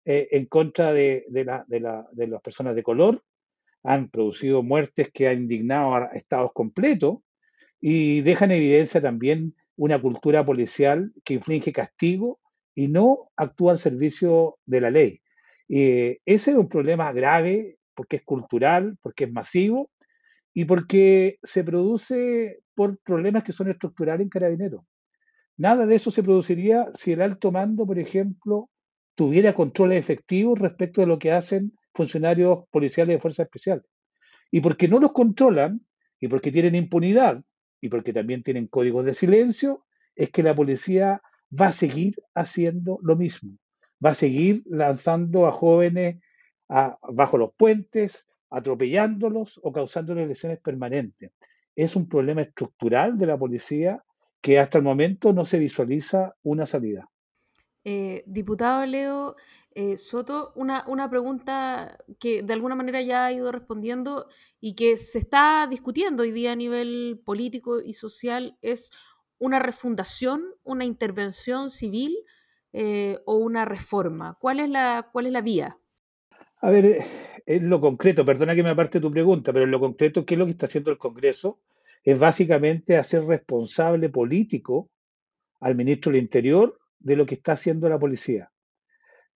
en 0.05 0.47
contra 0.47 0.91
de, 0.91 1.23
de 1.29 2.27
las 2.27 2.41
personas 2.41 2.73
de 2.73 2.81
color 2.81 3.21
han 3.83 4.09
producido 4.09 4.63
muertes 4.63 5.09
que 5.13 5.27
han 5.27 5.43
indignado 5.43 5.95
a 5.95 6.05
estados 6.13 6.51
completos 6.53 7.19
y 7.79 8.21
dejan 8.21 8.51
en 8.51 8.57
evidencia 8.57 9.01
también 9.01 9.55
una 9.75 10.01
cultura 10.01 10.45
policial 10.45 11.13
que 11.23 11.35
inflige 11.35 11.71
castigo 11.71 12.39
y 12.75 12.89
no 12.89 13.29
actúa 13.35 13.71
al 13.71 13.77
servicio 13.77 14.57
de 14.65 14.81
la 14.81 14.91
ley. 14.91 15.21
ese 15.67 16.51
es 16.51 16.57
un 16.57 16.67
problema 16.67 17.11
grave 17.13 17.77
porque 17.93 18.17
es 18.17 18.23
cultural, 18.23 18.97
porque 19.01 19.25
es 19.25 19.31
masivo 19.31 19.89
y 20.53 20.65
porque 20.65 21.37
se 21.43 21.63
produce 21.63 22.59
por 22.73 22.97
problemas 22.99 23.43
que 23.43 23.51
son 23.51 23.69
estructurales 23.69 24.23
en 24.23 24.29
carabineros. 24.29 24.83
Nada 25.57 25.85
de 25.85 25.95
eso 25.95 26.09
se 26.09 26.23
produciría 26.23 26.87
si 26.93 27.11
el 27.11 27.21
alto 27.21 27.51
mando, 27.51 27.85
por 27.85 27.99
ejemplo, 27.99 28.69
tuviera 29.15 29.53
controles 29.53 29.99
efectivos 29.99 30.57
respecto 30.57 31.01
de 31.01 31.07
lo 31.07 31.19
que 31.19 31.33
hacen 31.33 31.73
funcionarios 31.93 32.65
policiales 32.71 33.15
de 33.15 33.21
fuerzas 33.21 33.45
especiales. 33.45 33.85
Y 34.51 34.61
porque 34.61 34.87
no 34.87 34.99
los 34.99 35.11
controlan, 35.11 35.81
y 36.19 36.27
porque 36.27 36.51
tienen 36.51 36.75
impunidad, 36.75 37.43
y 37.81 37.89
porque 37.89 38.13
también 38.13 38.43
tienen 38.43 38.67
códigos 38.67 39.05
de 39.05 39.13
silencio, 39.13 39.85
es 40.15 40.29
que 40.31 40.43
la 40.43 40.55
policía 40.55 41.21
va 41.49 41.67
a 41.67 41.71
seguir 41.71 42.15
haciendo 42.35 42.99
lo 43.01 43.15
mismo. 43.15 43.57
Va 44.03 44.11
a 44.11 44.15
seguir 44.15 44.63
lanzando 44.65 45.47
a 45.47 45.51
jóvenes 45.51 46.17
bajo 46.67 47.37
los 47.37 47.53
puentes, 47.55 48.27
atropellándolos 48.49 49.59
o 49.63 49.71
causándoles 49.71 50.27
lesiones 50.27 50.59
permanentes. 50.59 51.31
Es 51.75 51.95
un 51.95 52.07
problema 52.07 52.41
estructural 52.41 53.17
de 53.17 53.25
la 53.27 53.37
policía 53.37 54.03
que 54.41 54.59
hasta 54.59 54.77
el 54.77 54.83
momento 54.83 55.33
no 55.33 55.45
se 55.45 55.59
visualiza 55.59 56.35
una 56.43 56.65
salida. 56.65 57.09
Eh, 57.85 58.23
diputado 58.25 58.85
Leo 58.85 59.35
eh, 59.73 59.95
Soto, 59.95 60.51
una, 60.55 60.83
una 60.87 61.09
pregunta 61.09 61.97
que 62.19 62.43
de 62.43 62.53
alguna 62.53 62.75
manera 62.75 63.01
ya 63.01 63.25
ha 63.25 63.31
ido 63.31 63.51
respondiendo 63.51 64.27
y 64.59 64.75
que 64.75 64.97
se 64.97 65.19
está 65.19 65.65
discutiendo 65.69 66.23
hoy 66.23 66.31
día 66.31 66.51
a 66.51 66.55
nivel 66.55 67.21
político 67.23 67.79
y 67.79 67.93
social 67.93 68.57
es 68.61 68.91
una 69.37 69.59
refundación, 69.59 70.43
una 70.63 70.83
intervención 70.83 71.69
civil 71.69 72.17
eh, 72.73 73.19
o 73.25 73.37
una 73.37 73.65
reforma. 73.65 74.37
¿Cuál 74.39 74.59
es 74.59 74.69
la, 74.69 75.09
cuál 75.11 75.27
es 75.27 75.31
la 75.31 75.41
vía? 75.41 75.77
A 76.61 76.69
ver, 76.69 77.01
en 77.45 77.69
lo 77.69 77.79
concreto, 77.79 78.25
perdona 78.25 78.53
que 78.53 78.63
me 78.63 78.69
aparte 78.69 78.99
tu 78.99 79.09
pregunta, 79.11 79.53
pero 79.53 79.63
en 79.63 79.71
lo 79.71 79.79
concreto, 79.79 80.25
¿qué 80.25 80.35
es 80.35 80.37
lo 80.37 80.45
que 80.45 80.51
está 80.51 80.65
haciendo 80.65 80.91
el 80.91 80.97
Congreso? 80.97 81.59
Es 82.03 82.19
básicamente 82.19 82.97
hacer 82.97 83.23
responsable 83.23 84.09
político 84.09 84.89
al 85.61 85.75
ministro 85.75 86.11
del 86.11 86.21
Interior 86.21 86.79
de 86.99 87.15
lo 87.15 87.25
que 87.25 87.35
está 87.35 87.53
haciendo 87.53 87.89
la 87.89 87.99
policía. 87.99 88.51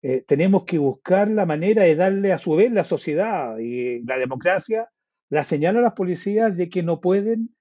Eh, 0.02 0.24
tenemos 0.28 0.66
que 0.66 0.78
buscar 0.78 1.30
la 1.30 1.46
manera 1.46 1.84
de 1.84 1.96
darle 1.96 2.34
a 2.34 2.38
su 2.38 2.56
vez 2.56 2.72
la 2.72 2.84
sociedad 2.84 3.58
y 3.58 4.04
la 4.04 4.18
democracia 4.18 4.90
la 5.34 5.44
señal 5.44 5.78
a 5.78 5.82
las 5.82 5.94
policías 5.94 6.56
de 6.56 6.70
que 6.70 6.84
no 6.84 7.02
pueden 7.02 7.56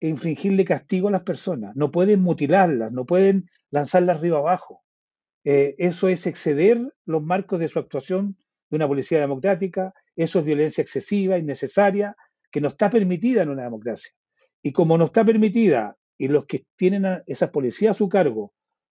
infligirle 0.00 0.64
castigo 0.64 1.08
a 1.08 1.10
las 1.10 1.22
personas, 1.22 1.76
no 1.76 1.90
pueden 1.90 2.22
mutilarlas, 2.22 2.92
no 2.92 3.04
pueden 3.04 3.50
lanzarlas 3.70 4.16
arriba 4.16 4.38
abajo. 4.38 4.82
Eh, 5.44 5.74
eso 5.76 6.08
es 6.08 6.26
exceder 6.26 6.94
los 7.04 7.22
marcos 7.22 7.58
de 7.58 7.68
su 7.68 7.78
actuación 7.78 8.38
de 8.70 8.76
una 8.76 8.88
policía 8.88 9.20
democrática, 9.20 9.92
eso 10.16 10.38
es 10.38 10.46
violencia 10.46 10.80
excesiva, 10.80 11.36
innecesaria, 11.36 12.16
que 12.50 12.62
no 12.62 12.68
está 12.68 12.88
permitida 12.88 13.42
en 13.42 13.50
una 13.50 13.64
democracia. 13.64 14.12
Y 14.62 14.72
como 14.72 14.96
no 14.96 15.04
está 15.04 15.22
permitida 15.22 15.98
y 16.16 16.28
los 16.28 16.46
que 16.46 16.64
tienen 16.76 17.04
a 17.04 17.22
esas 17.26 17.50
policías 17.50 17.90
a 17.90 17.98
su 17.98 18.08
cargo 18.08 18.54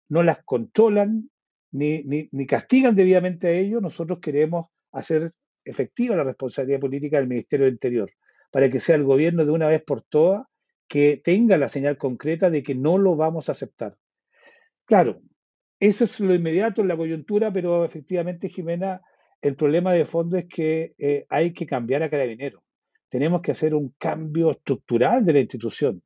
no 0.10 0.24
las 0.24 0.44
controlan 0.44 1.30
ni, 1.72 2.04
ni, 2.04 2.46
castigan 2.46 2.96
debidamente 2.96 3.48
a 3.48 3.52
ellos, 3.52 3.82
nosotros 3.82 4.20
queremos 4.20 4.68
hacer 4.92 5.34
efectiva 5.66 6.16
la 6.16 6.24
responsabilidad 6.24 6.80
política 6.80 7.18
del 7.18 7.28
Ministerio 7.28 7.66
del 7.66 7.74
Interior, 7.74 8.12
para 8.52 8.70
que 8.70 8.80
sea 8.80 8.96
el 8.96 9.04
gobierno 9.04 9.46
de 9.46 9.52
una 9.52 9.68
vez 9.68 9.84
por 9.84 10.02
todas 10.02 10.44
que 10.88 11.20
tenga 11.22 11.58
la 11.58 11.68
señal 11.68 11.98
concreta 11.98 12.50
de 12.50 12.64
que 12.64 12.76
no 12.76 12.98
lo 12.98 13.16
vamos 13.16 13.50
a 13.50 13.54
aceptar. 13.54 13.98
Claro, 14.86 15.22
eso 15.80 16.04
es 16.04 16.20
lo 16.20 16.34
inmediato 16.34 16.82
en 16.82 16.88
la 16.88 16.96
coyuntura, 16.96 17.52
pero 17.52 17.84
efectivamente, 17.84 18.50
Jimena, 18.50 19.02
el 19.42 19.56
problema 19.56 19.94
de 19.94 20.06
fondo 20.06 20.38
es 20.38 20.46
que 20.46 20.94
eh, 20.98 21.26
hay 21.30 21.54
que 21.54 21.66
cambiar 21.66 22.04
a 22.04 22.10
Carabinero. 22.10 22.64
Tenemos 23.10 23.42
que 23.42 23.52
hacer 23.52 23.74
un 23.76 23.94
cambio 23.98 24.52
estructural 24.52 25.26
de 25.26 25.34
la 25.34 25.40
institución, 25.40 26.02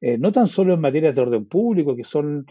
eh, 0.00 0.18
no 0.18 0.32
tan 0.32 0.46
solo 0.46 0.74
en 0.74 0.80
materia 0.80 1.12
de 1.12 1.20
orden 1.20 1.46
público, 1.46 1.96
que 1.96 2.04
son 2.04 2.46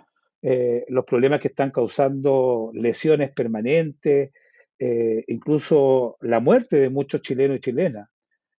eh, 0.50 0.86
los 0.88 1.04
problemas 1.04 1.39
que 1.42 1.50
están 1.50 1.72
causando 1.72 2.72
lesiones 2.74 3.32
permanentes, 3.32 4.32
incluso 4.80 6.18
la 6.22 6.39
muerte 6.39 6.77
de 6.77 6.92
muchos 6.92 7.22
chilenos 7.22 7.58
y 7.58 7.62
chilenas, 7.62 8.10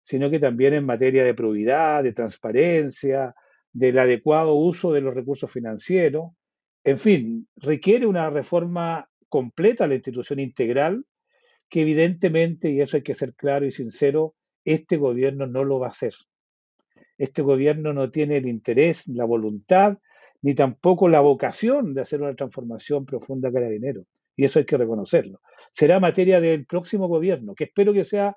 sino 0.01 0.32
que 0.32 0.39
también 0.39 0.74
en 0.74 0.84
materia 0.84 1.24
de 1.24 1.36
probidad, 1.36 2.03
de 2.03 2.12
transparencia, 2.12 3.36
del 3.72 4.00
adecuado 4.00 4.56
uso 4.56 4.91
de 4.91 5.01
los 5.01 5.13
recursos 5.13 5.51
financieros. 5.51 6.32
En 6.84 6.98
fin, 6.98 7.48
requiere 7.56 8.08
una 8.08 8.29
reforma 8.32 9.08
completa 9.29 9.84
a 9.84 9.88
la 9.88 9.96
institución 9.96 10.39
integral 10.39 11.06
que 11.70 11.82
evidentemente, 11.82 12.72
y 12.72 12.82
eso 12.82 12.98
hay 12.98 13.03
que 13.03 13.13
ser 13.13 13.34
claro 13.36 13.65
y 13.65 13.72
sincero, 13.72 14.34
este 14.63 14.98
gobierno 14.98 15.46
no 15.46 15.63
lo 15.63 15.79
va 15.79 15.88
a 15.88 15.91
hacer. 15.91 16.13
Este 17.17 17.41
gobierno 17.41 17.94
no 17.94 18.10
tiene 18.10 18.38
el 18.38 18.48
interés, 18.48 19.08
la 19.08 19.25
voluntad, 19.25 19.98
ni 20.41 20.53
tampoco 20.56 21.08
la 21.08 21.22
vocación 21.22 21.94
de 21.94 22.01
hacer 22.01 22.22
una 22.22 22.36
transformación 22.36 23.06
profunda 23.06 23.51
carabinero. 23.51 24.03
Y 24.36 24.46
eso 24.46 24.60
hay 24.60 24.65
que 24.65 24.77
reconocerlo. 24.77 25.41
Será 25.72 26.00
materia 26.00 26.39
del 26.39 26.65
próximo 26.65 27.08
gobierno, 27.08 27.56
que 27.56 27.65
espero 27.65 27.94
que 27.94 28.03
sea 28.03 28.36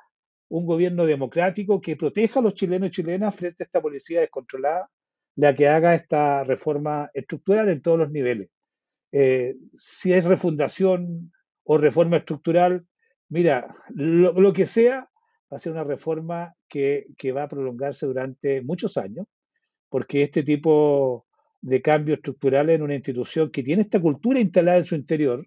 un 0.48 0.66
gobierno 0.66 1.04
democrático 1.06 1.80
que 1.80 1.96
proteja 1.96 2.40
a 2.40 2.42
los 2.42 2.54
chilenos 2.54 2.88
y 2.88 2.92
chilenas 2.92 3.34
frente 3.34 3.62
a 3.62 3.66
esta 3.66 3.80
policía 3.80 4.20
descontrolada, 4.20 4.90
la 5.36 5.54
que 5.54 5.68
haga 5.68 5.94
esta 5.94 6.42
reforma 6.44 7.10
estructural 7.14 7.68
en 7.68 7.82
todos 7.82 7.98
los 7.98 8.10
niveles. 8.10 8.48
Eh, 9.12 9.56
si 9.74 10.12
es 10.12 10.24
refundación 10.24 11.32
o 11.64 11.78
reforma 11.78 12.16
estructural, 12.16 12.86
Mira, 13.30 13.72
lo, 13.94 14.52
que 14.52 14.66
sea, 14.66 15.08
va 15.52 15.56
a 15.56 15.60
ser 15.60 15.72
una 15.72 15.84
reforma 15.84 16.56
que, 16.68 17.06
va 17.34 17.44
a 17.44 17.48
prolongarse 17.48 18.04
durante 18.06 18.60
muchos 18.60 18.96
años, 18.96 19.26
porque 19.88 20.22
este 20.24 20.42
tipo 20.42 21.26
de 21.62 21.82
cambios 21.82 22.18
estructurales 22.18 22.76
en 22.76 22.82
una 22.82 22.94
institución 22.94 23.50
que 23.50 23.62
tiene 23.62 23.82
esta 23.82 24.00
cultura 24.00 24.40
instalada 24.40 24.78
en 24.78 24.84
su 24.84 24.94
interior 24.94 25.46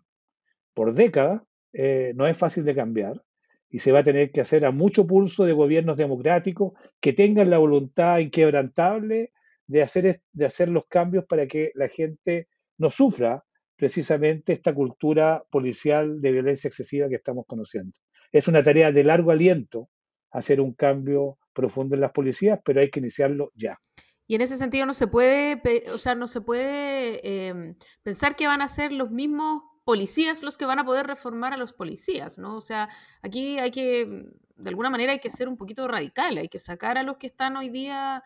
por 0.74 0.94
décadas, 0.94 1.42
eh, 1.74 2.14
no 2.16 2.28
es 2.28 2.38
fácil 2.38 2.64
de 2.66 2.76
cambiar 2.76 3.24
y 3.70 3.80
se 3.80 3.92
va 3.92 4.00
a 4.00 4.04
tener 4.04 4.32
que 4.32 4.42
hacer 4.42 4.66
a 4.66 4.72
mucho 4.72 5.08
pulso 5.08 5.46
de 5.46 5.54
gobiernos 5.54 5.98
democráticos 5.98 6.74
que 7.00 7.14
tengan 7.14 7.50
la 7.50 7.58
voluntad 7.58 8.20
inquebrantable 8.20 9.32
de 9.66 9.82
hacer, 9.82 10.22
de 10.32 10.46
hacer 10.46 10.70
los 10.70 10.86
cambios 10.88 11.26
para 11.26 11.48
que 11.48 11.72
la 11.74 11.88
gente 11.88 12.48
no 12.78 12.92
sufra 12.92 13.44
precisamente 13.76 14.54
esta 14.54 14.74
cultura 14.74 15.44
policial 15.50 16.22
de 16.22 16.32
violencia 16.32 16.68
excesiva 16.68 17.10
que 17.10 17.16
estamos 17.16 17.46
conociendo. 17.48 17.94
Es 18.32 18.48
una 18.48 18.64
tarea 18.64 18.92
de 18.92 19.04
largo 19.04 19.32
aliento 19.32 19.90
hacer 20.32 20.62
un 20.62 20.74
cambio 20.74 21.38
profundo 21.54 21.96
en 21.96 22.02
las 22.02 22.12
policías, 22.12 22.60
pero 22.64 22.82
hay 22.82 22.90
que 22.90 23.00
iniciarlo 23.00 23.52
ya. 23.56 23.80
Y 24.28 24.36
en 24.36 24.42
ese 24.42 24.58
sentido 24.58 24.86
no 24.86 24.94
se 24.94 25.08
puede, 25.08 25.62
o 25.94 25.98
sea, 25.98 26.16
no 26.16 26.28
se 26.28 26.42
puede 26.42 27.48
em, 27.48 27.76
pensar 28.04 28.36
que 28.36 28.48
van 28.48 28.62
a 28.62 28.68
ser 28.68 28.92
los 28.92 29.12
mismos 29.12 29.64
policías 29.84 30.44
los 30.44 30.58
que 30.58 30.66
van 30.66 30.80
a 30.80 30.86
poder 30.86 31.08
reformar 31.08 31.54
a 31.54 31.58
los 31.58 31.74
policías, 31.74 32.38
¿no? 32.38 32.56
O 32.56 32.62
sea, 32.62 32.90
aquí 33.22 33.60
hay 33.60 33.72
que, 33.72 34.30
de 34.56 34.70
alguna 34.70 34.90
manera 34.90 35.12
hay 35.14 35.20
que 35.20 35.30
ser 35.30 35.50
un 35.50 35.58
poquito 35.58 35.88
radical, 35.88 36.38
hay 36.38 36.48
que 36.48 36.60
sacar 36.60 36.98
a 36.98 37.04
los 37.04 37.18
que 37.18 37.28
están 37.28 37.58
hoy 37.58 37.70
día 37.70 38.24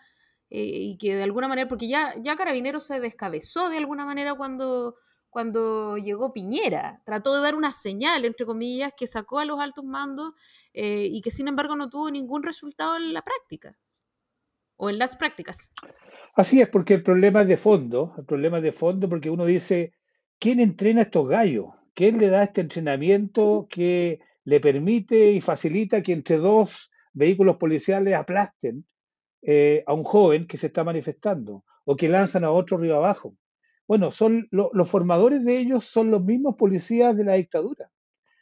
eh, 0.50 0.64
y 0.64 0.98
que 0.98 1.16
de 1.16 1.24
alguna 1.24 1.48
manera, 1.48 1.68
porque 1.68 1.88
ya, 1.88 2.14
ya 2.22 2.36
Carabineros 2.36 2.86
se 2.86 3.00
descabezó 3.00 3.70
de 3.70 3.78
alguna 3.78 4.06
manera 4.06 4.36
cuando 4.36 4.96
cuando 5.30 5.98
llegó 5.98 6.34
Piñera. 6.34 7.02
Trató 7.06 7.36
de 7.36 7.42
dar 7.42 7.54
una 7.54 7.72
señal, 7.72 8.26
entre 8.26 8.46
comillas, 8.46 8.94
que 8.98 9.06
sacó 9.06 9.40
a 9.40 9.46
los 9.46 9.60
altos 9.60 9.84
mandos 9.84 10.34
eh, 10.74 11.08
y 11.12 11.22
que 11.22 11.32
sin 11.32 11.48
embargo 11.48 11.76
no 11.76 11.90
tuvo 11.90 12.10
ningún 12.10 12.44
resultado 12.44 12.96
en 12.96 13.14
la 13.14 13.22
práctica 13.22 13.78
o 14.78 14.90
en 14.90 14.98
las 15.00 15.16
prácticas. 15.18 15.72
Así 16.36 16.62
es, 16.62 16.70
porque 16.70 16.94
el 16.94 17.04
problema 17.04 17.42
es 17.42 17.48
de 17.48 17.58
fondo, 17.58 18.14
el 18.18 18.26
problema 18.26 18.58
es 18.58 18.64
de 18.64 18.72
fondo 18.72 19.10
porque 19.10 19.30
uno 19.30 19.46
dice, 19.46 19.94
¿quién 20.40 20.60
entrena 20.60 21.02
a 21.02 21.04
estos 21.04 21.28
gallos? 21.28 21.66
¿Quién 21.94 22.20
le 22.20 22.30
da 22.30 22.44
este 22.44 22.62
entrenamiento 22.62 23.68
que 23.70 24.20
le 24.44 24.60
permite 24.60 25.32
y 25.32 25.42
facilita 25.42 26.02
que 26.02 26.14
entre 26.14 26.38
dos 26.38 26.92
vehículos 27.14 27.58
policiales 27.58 28.14
aplasten 28.14 28.86
eh, 29.42 29.84
a 29.88 29.94
un 29.94 30.04
joven 30.04 30.46
que 30.46 30.58
se 30.58 30.68
está 30.68 30.84
manifestando 30.84 31.64
o 31.86 31.96
que 31.96 32.08
lanzan 32.08 32.44
a 32.44 32.52
otro 32.52 32.78
río 32.78 32.98
abajo? 32.98 33.36
Bueno, 33.88 34.12
son 34.12 34.48
los 34.52 34.92
formadores 34.92 35.44
de 35.46 35.58
ellos 35.58 35.86
son 35.86 36.12
los 36.12 36.24
mismos 36.24 36.56
policías 36.56 37.16
de 37.16 37.24
la 37.24 37.36
dictadura. 37.36 37.90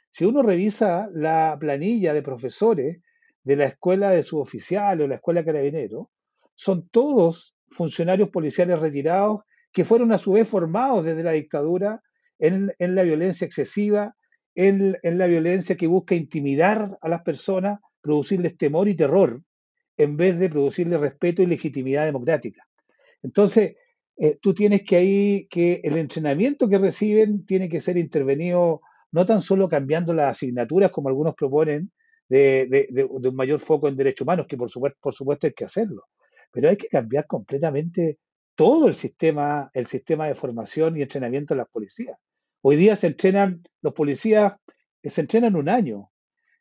Si 0.09 0.25
uno 0.25 0.41
revisa 0.41 1.07
la 1.13 1.55
planilla 1.59 2.13
de 2.13 2.23
profesores 2.23 2.99
de 3.43 3.55
la 3.55 3.65
escuela 3.65 4.09
de 4.09 4.23
suboficiales 4.23 5.05
o 5.05 5.07
la 5.07 5.15
escuela 5.15 5.45
carabinero, 5.45 6.09
son 6.55 6.87
todos 6.89 7.57
funcionarios 7.69 8.29
policiales 8.29 8.79
retirados 8.79 9.41
que 9.71 9.85
fueron 9.85 10.11
a 10.11 10.17
su 10.17 10.33
vez 10.33 10.47
formados 10.47 11.03
desde 11.03 11.23
la 11.23 11.33
dictadura 11.33 12.01
en, 12.39 12.73
la 12.79 13.03
violencia 13.03 13.45
excesiva, 13.45 14.15
en, 14.55 14.97
en, 15.03 15.17
la 15.17 15.27
violencia 15.27 15.75
que 15.75 15.87
busca 15.87 16.15
intimidar 16.15 16.97
a 17.01 17.09
las 17.09 17.21
personas, 17.23 17.79
producirles 18.01 18.57
temor 18.57 18.87
y 18.87 18.95
terror, 18.95 19.41
en 19.97 20.17
vez 20.17 20.37
de 20.39 20.49
producirles 20.49 20.99
respeto 20.99 21.41
y 21.41 21.45
legitimidad 21.45 22.05
democrática. 22.05 22.65
Entonces, 23.23 23.75
eh, 24.17 24.37
tú 24.41 24.53
tienes 24.53 24.83
que 24.83 24.95
ahí 24.95 25.47
que 25.49 25.81
el 25.83 25.97
entrenamiento 25.97 26.69
que 26.69 26.77
reciben 26.77 27.45
tiene 27.45 27.67
que 27.67 27.81
ser 27.81 27.97
intervenido 27.97 28.81
no 29.11 29.25
tan 29.25 29.41
solo 29.41 29.67
cambiando 29.67 30.13
las 30.13 30.31
asignaturas 30.31 30.91
como 30.91 31.09
algunos 31.09 31.35
proponen 31.35 31.91
de, 32.29 33.07
un 33.09 33.35
mayor 33.35 33.59
foco 33.59 33.87
en 33.87 33.95
derechos 33.95 34.23
humanos, 34.23 34.45
que 34.47 34.57
por 34.57 34.69
supuesto, 34.69 34.97
por 35.01 35.13
supuesto 35.13 35.47
hay 35.47 35.53
que 35.53 35.65
hacerlo, 35.65 36.03
pero 36.55 36.69
hay 36.69 36.77
que 36.77 36.87
cambiar 36.87 37.27
completamente 37.27 38.17
todo 38.55 38.87
el 38.87 38.93
sistema, 38.93 39.69
el 39.73 39.87
sistema 39.87 40.29
de 40.29 40.35
formación 40.35 40.95
y 40.95 41.01
entrenamiento 41.01 41.53
de 41.53 41.57
las 41.57 41.67
policías. 41.67 42.17
Hoy 42.61 42.77
día 42.77 42.95
se 42.95 43.07
entrenan, 43.07 43.61
los 43.81 43.93
policías 43.93 44.53
eh, 45.03 45.09
se 45.09 45.19
entrenan 45.19 45.57
un 45.57 45.67
año. 45.67 46.11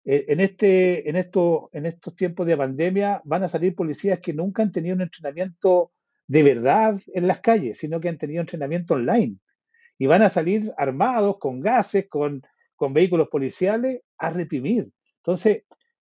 Eh, 0.05 0.25
en, 0.27 0.41
este, 0.41 1.09
en, 1.09 1.15
esto, 1.15 1.71
en 1.73 1.87
estos 1.87 2.17
tiempos 2.17 2.45
de 2.45 2.57
pandemia 2.57 3.23
van 3.25 3.45
a 3.45 3.49
salir 3.49 3.77
policías 3.77 4.19
que 4.19 4.35
nunca 4.35 4.65
han 4.65 4.73
tenido 4.73 4.97
un 4.97 5.03
entrenamiento 5.03 5.93
de 6.27 6.43
verdad 6.43 7.01
en 7.15 7.29
las 7.29 7.39
calles, 7.39 7.79
sino 7.79 8.01
que 8.01 8.09
han 8.09 8.19
tenido 8.19 8.41
entrenamiento 8.41 8.95
online. 8.95 9.39
Y 9.97 10.07
van 10.07 10.23
a 10.23 10.29
salir 10.29 10.73
armados, 10.77 11.39
con 11.39 11.61
gases, 11.61 12.09
con, 12.09 12.43
vehículos 12.91 13.29
policiales, 13.29 14.01
a 14.19 14.31
reprimir. 14.31 14.91
Entonces, 15.19 15.63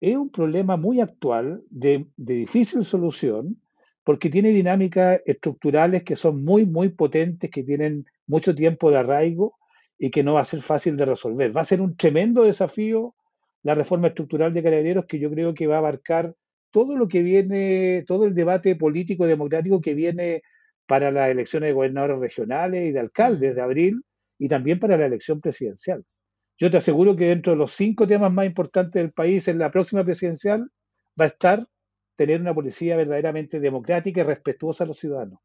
es 0.00 0.16
un 0.16 0.30
problema 0.30 0.76
muy 0.76 1.00
actual, 1.00 1.62
de, 1.70 2.08
de 2.16 2.34
difícil 2.34 2.82
solución, 2.82 3.62
porque 4.08 4.30
tiene 4.30 4.52
dinámicas 4.52 5.20
estructurales 5.26 6.02
que 6.02 6.16
son 6.16 6.42
muy, 6.42 6.64
muy 6.64 6.88
potentes, 6.88 7.50
que 7.50 7.62
tienen 7.62 8.06
mucho 8.26 8.54
tiempo 8.54 8.90
de 8.90 8.96
arraigo 8.96 9.58
y 9.98 10.08
que 10.08 10.22
no 10.22 10.32
va 10.32 10.40
a 10.40 10.46
ser 10.46 10.62
fácil 10.62 10.96
de 10.96 11.04
resolver. 11.04 11.54
Va 11.54 11.60
a 11.60 11.66
ser 11.66 11.82
un 11.82 11.94
tremendo 11.94 12.44
desafío 12.44 13.14
la 13.62 13.74
reforma 13.74 14.08
estructural 14.08 14.54
de 14.54 14.62
carabineros 14.62 15.04
que 15.04 15.18
yo 15.18 15.30
creo 15.30 15.52
que 15.52 15.66
va 15.66 15.74
a 15.74 15.80
abarcar 15.80 16.34
todo 16.70 16.96
lo 16.96 17.06
que 17.06 17.22
viene, 17.22 18.02
todo 18.06 18.24
el 18.24 18.34
debate 18.34 18.76
político 18.76 19.26
democrático 19.26 19.82
que 19.82 19.92
viene 19.92 20.40
para 20.86 21.10
las 21.10 21.28
elecciones 21.28 21.68
de 21.68 21.74
gobernadores 21.74 22.18
regionales 22.18 22.88
y 22.88 22.92
de 22.92 23.00
alcaldes 23.00 23.56
de 23.56 23.60
abril 23.60 24.02
y 24.38 24.48
también 24.48 24.78
para 24.78 24.96
la 24.96 25.04
elección 25.04 25.42
presidencial. 25.42 26.02
Yo 26.56 26.70
te 26.70 26.78
aseguro 26.78 27.14
que 27.14 27.26
dentro 27.26 27.52
de 27.52 27.58
los 27.58 27.72
cinco 27.72 28.08
temas 28.08 28.32
más 28.32 28.46
importantes 28.46 29.02
del 29.02 29.12
país 29.12 29.48
en 29.48 29.58
la 29.58 29.70
próxima 29.70 30.02
presidencial 30.02 30.70
va 31.20 31.26
a 31.26 31.28
estar 31.28 31.66
tener 32.18 32.40
una 32.40 32.52
policía 32.52 32.96
verdaderamente 32.96 33.60
democrática 33.60 34.22
y 34.22 34.24
respetuosa 34.24 34.82
a 34.82 34.88
los 34.88 34.98
ciudadanos. 34.98 35.38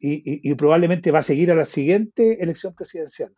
Y, 0.00 0.52
probablemente 0.56 1.12
va 1.12 1.20
a 1.20 1.22
seguir 1.22 1.50
a 1.52 1.54
la 1.54 1.64
siguiente 1.64 2.42
elección 2.42 2.74
presidencial, 2.74 3.32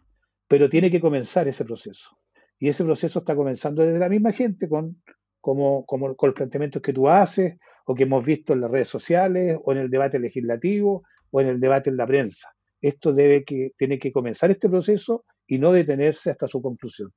pero 0.48 0.68
tiene 0.68 0.90
que 0.90 1.00
comenzar 1.00 1.46
ese 1.46 1.64
proceso. 1.64 2.18
Y 2.58 2.68
ese 2.68 2.84
proceso 2.84 3.18
está 3.18 3.36
comenzando 3.36 3.82
desde 3.82 3.98
la 3.98 4.08
misma 4.08 4.32
gente, 4.32 4.66
con, 4.66 5.00
como, 5.40 5.84
como 5.84 6.16
con 6.16 6.30
los 6.30 6.34
planteamientos 6.34 6.80
que 6.80 6.94
tú 6.94 7.08
haces, 7.08 7.58
o 7.84 7.94
que 7.94 8.04
hemos 8.04 8.24
visto 8.24 8.54
en 8.54 8.62
las 8.62 8.70
redes 8.70 8.88
sociales, 8.88 9.58
o 9.62 9.72
en 9.72 9.78
el 9.78 9.90
debate 9.90 10.18
legislativo, 10.18 11.04
o 11.30 11.40
en 11.42 11.48
el 11.48 11.60
debate 11.60 11.90
en 11.90 11.98
la 11.98 12.06
prensa. 12.06 12.48
Esto 12.80 13.12
debe 13.12 13.44
que, 13.44 13.72
tiene 13.76 13.98
que 13.98 14.10
comenzar 14.10 14.50
este 14.50 14.70
proceso 14.70 15.26
y 15.46 15.58
no 15.58 15.70
detenerse 15.70 16.30
hasta 16.30 16.46
su 16.46 16.62
conclusión. 16.62 17.12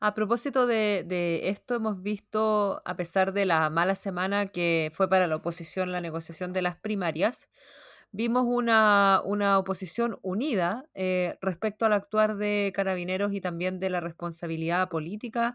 A 0.00 0.14
propósito 0.14 0.66
de, 0.66 1.48
esto, 1.48 1.74
hemos 1.74 2.02
visto, 2.02 2.82
a 2.84 2.96
pesar 2.96 3.32
de 3.32 3.46
la 3.46 3.70
mala 3.70 3.94
semana 3.94 4.46
que 4.48 4.90
fue 4.94 5.08
para 5.08 5.26
la 5.26 5.36
oposición 5.36 5.92
la 5.92 6.00
negociación 6.00 6.52
de 6.52 6.62
las 6.62 6.76
primarias, 6.76 7.48
vimos 8.12 8.44
una, 8.46 9.22
oposición 9.58 10.18
unida 10.22 10.86
eh, 10.94 11.36
respecto 11.40 11.86
al 11.86 11.92
actuar 11.92 12.36
de 12.36 12.72
carabineros 12.74 13.32
y 13.32 13.40
también 13.40 13.80
de 13.80 13.90
la 13.90 14.00
responsabilidad 14.00 14.88
política 14.88 15.54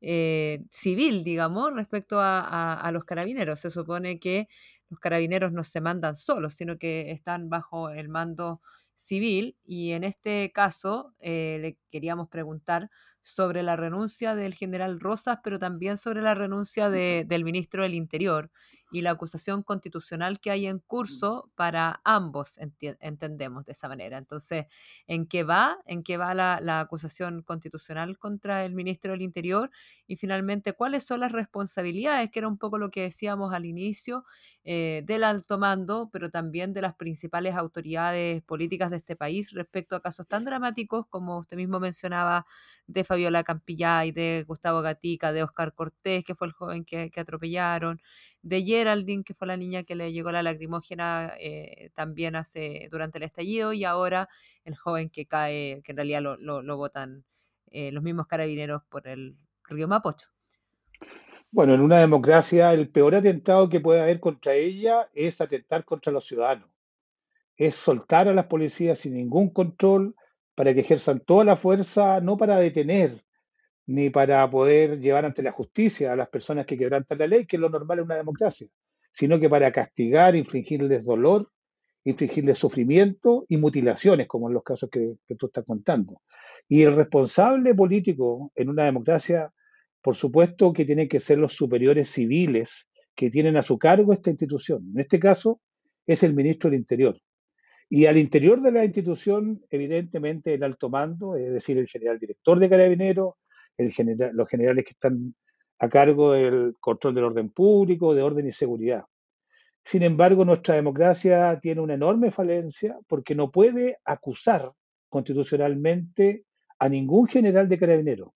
eh, 0.00 0.64
civil, 0.70 1.24
digamos, 1.24 1.72
respecto 1.74 2.18
a, 2.20 2.90
los 2.92 3.04
carabineros. 3.04 3.60
Se 3.60 3.70
supone 3.70 4.20
que 4.20 4.48
los 4.90 5.00
carabineros 5.00 5.52
no 5.52 5.64
se 5.64 5.80
mandan 5.80 6.16
solos, 6.16 6.54
sino 6.54 6.78
que 6.78 7.10
están 7.10 7.48
bajo 7.48 7.90
el 7.90 8.08
mando 8.08 8.60
civil 8.94 9.56
y 9.64 9.92
en 9.92 10.04
este 10.04 10.52
caso 10.52 11.14
eh, 11.20 11.58
le 11.60 11.78
queríamos 11.90 12.28
preguntar 12.28 12.90
sobre 13.26 13.64
la 13.64 13.74
renuncia 13.74 14.36
del 14.36 14.54
general 14.54 15.00
Rosas, 15.00 15.40
pero 15.42 15.58
también 15.58 15.98
sobre 15.98 16.22
la 16.22 16.34
renuncia 16.34 16.90
del 16.90 17.44
ministro 17.44 17.82
del 17.82 17.94
Interior 17.94 18.52
y 18.92 19.02
la 19.02 19.10
acusación 19.10 19.64
constitucional 19.64 20.38
que 20.38 20.52
hay 20.52 20.66
en 20.66 20.78
curso 20.78 21.50
para 21.56 22.00
ambos, 22.04 22.56
entendemos 23.00 23.64
de 23.66 23.72
esa 23.72 23.88
manera. 23.88 24.16
Entonces, 24.16 24.66
¿en 25.08 25.26
qué 25.26 25.42
va? 25.42 25.76
¿En 25.86 26.04
qué 26.04 26.18
va 26.18 26.34
la, 26.34 26.78
acusación 26.78 27.42
constitucional 27.42 28.16
contra 28.16 28.64
el 28.64 28.74
ministro 28.74 29.10
del 29.10 29.22
Interior? 29.22 29.72
Y 30.06 30.16
finalmente, 30.16 30.72
¿cuáles 30.72 31.04
son 31.04 31.20
las 31.20 31.32
responsabilidades? 31.32 32.30
Que 32.30 32.38
era 32.38 32.48
un 32.48 32.58
poco 32.58 32.78
lo 32.78 32.90
que 32.90 33.02
decíamos 33.02 33.52
al 33.52 33.64
inicio 33.64 34.24
eh, 34.64 35.02
del 35.04 35.24
alto 35.24 35.58
mando, 35.58 36.10
pero 36.12 36.30
también 36.30 36.72
de 36.72 36.82
las 36.82 36.94
principales 36.94 37.54
autoridades 37.56 38.42
políticas 38.42 38.90
de 38.90 38.98
este 38.98 39.16
país 39.16 39.52
respecto 39.52 39.96
a 39.96 40.00
casos 40.00 40.26
tan 40.28 40.44
dramáticos 40.44 41.06
como 41.08 41.38
usted 41.38 41.56
mismo 41.56 41.80
mencionaba 41.80 42.46
de 42.86 43.04
Fabiola 43.04 43.42
Campillay, 43.44 44.12
de 44.12 44.44
Gustavo 44.46 44.80
Gatica, 44.82 45.32
de 45.32 45.42
Oscar 45.42 45.74
Cortés, 45.74 46.24
que 46.24 46.34
fue 46.34 46.46
el 46.46 46.52
joven 46.52 46.84
que, 46.84 47.10
atropellaron, 47.16 48.00
de 48.42 48.62
Geraldine, 48.62 49.24
que 49.24 49.34
fue 49.34 49.46
la 49.48 49.56
niña 49.56 49.82
que 49.84 49.96
le 49.96 50.12
llegó 50.12 50.30
la 50.30 50.42
lacrimógena 50.42 51.32
eh, 51.40 51.90
también 51.94 52.36
hace 52.36 52.88
durante 52.90 53.18
el 53.18 53.24
estallido, 53.24 53.72
y 53.72 53.84
ahora 53.84 54.28
el 54.64 54.76
joven 54.76 55.10
que 55.10 55.26
cae, 55.26 55.82
que 55.84 55.92
en 55.92 55.96
realidad 55.96 56.22
lo, 56.22 56.36
lo, 56.36 56.76
votan 56.76 57.24
eh, 57.70 57.90
los 57.92 58.02
mismos 58.02 58.26
carabineros 58.26 58.82
por 58.84 59.08
el 59.08 59.36
río 59.68 59.88
Mapocho. 59.88 60.28
Bueno, 61.50 61.74
en 61.74 61.80
una 61.80 61.98
democracia 61.98 62.72
el 62.72 62.88
peor 62.90 63.14
atentado 63.14 63.68
que 63.68 63.80
puede 63.80 64.00
haber 64.00 64.20
contra 64.20 64.54
ella 64.54 65.08
es 65.14 65.40
atentar 65.40 65.84
contra 65.84 66.12
los 66.12 66.26
ciudadanos. 66.26 66.68
Es 67.56 67.74
soltar 67.74 68.28
a 68.28 68.34
las 68.34 68.46
policías 68.46 68.98
sin 68.98 69.14
ningún 69.14 69.50
control 69.50 70.14
para 70.54 70.74
que 70.74 70.80
ejerzan 70.80 71.20
toda 71.20 71.44
la 71.44 71.56
fuerza, 71.56 72.20
no 72.20 72.36
para 72.36 72.56
detener, 72.56 73.24
ni 73.86 74.10
para 74.10 74.48
poder 74.50 75.00
llevar 75.00 75.24
ante 75.24 75.42
la 75.42 75.52
justicia 75.52 76.12
a 76.12 76.16
las 76.16 76.28
personas 76.28 76.66
que 76.66 76.76
quebrantan 76.76 77.18
la 77.18 77.26
ley, 77.26 77.46
que 77.46 77.56
es 77.56 77.60
lo 77.60 77.70
normal 77.70 77.98
en 77.98 78.04
una 78.06 78.16
democracia, 78.16 78.68
sino 79.10 79.38
que 79.38 79.48
para 79.48 79.72
castigar, 79.72 80.34
infligirles 80.34 81.04
dolor, 81.04 81.48
infligirles 82.04 82.58
sufrimiento 82.58 83.46
y 83.48 83.56
mutilaciones, 83.56 84.26
como 84.26 84.48
en 84.48 84.54
los 84.54 84.62
casos 84.62 84.90
que, 84.90 85.16
tú 85.38 85.46
estás 85.46 85.64
contando. 85.64 86.20
Y 86.68 86.82
el 86.82 86.94
responsable 86.94 87.74
político 87.74 88.52
en 88.54 88.68
una 88.68 88.84
democracia, 88.84 89.52
por 90.06 90.14
supuesto 90.14 90.72
que 90.72 90.84
tienen 90.84 91.08
que 91.08 91.18
ser 91.18 91.36
los 91.36 91.54
superiores 91.54 92.08
civiles 92.08 92.88
que 93.12 93.28
tienen 93.28 93.56
a 93.56 93.64
su 93.64 93.76
cargo 93.76 94.12
esta 94.12 94.30
institución. 94.30 94.92
En 94.94 95.00
este 95.00 95.18
caso, 95.18 95.60
es 96.06 96.22
el 96.22 96.32
ministro 96.32 96.70
del 96.70 96.78
Interior. 96.78 97.20
Y 97.88 98.06
al 98.06 98.16
interior 98.16 98.62
de 98.62 98.70
la 98.70 98.84
institución, 98.84 99.64
evidentemente, 99.68 100.54
el 100.54 100.62
alto 100.62 100.90
mando, 100.90 101.34
es 101.34 101.52
decir, 101.52 101.76
el 101.76 101.88
general 101.88 102.20
director 102.20 102.60
de 102.60 102.70
Carabineros, 102.70 103.34
los 103.76 104.48
generales 104.48 104.84
que 104.84 104.92
están 104.92 105.34
a 105.80 105.88
cargo 105.88 106.30
del 106.30 106.74
control 106.78 107.12
del 107.12 107.24
orden 107.24 107.50
público, 107.50 108.14
de 108.14 108.22
orden 108.22 108.46
y 108.46 108.52
seguridad. 108.52 109.02
Sin 109.82 110.04
embargo, 110.04 110.44
nuestra 110.44 110.76
democracia 110.76 111.58
tiene 111.60 111.80
una 111.80 111.94
enorme 111.94 112.30
falencia 112.30 112.96
porque 113.08 113.34
no 113.34 113.50
puede 113.50 113.98
acusar 114.04 114.70
constitucionalmente 115.08 116.44
a 116.78 116.88
ningún 116.88 117.26
general 117.26 117.68
de 117.68 117.76
carabinero. 117.76 118.35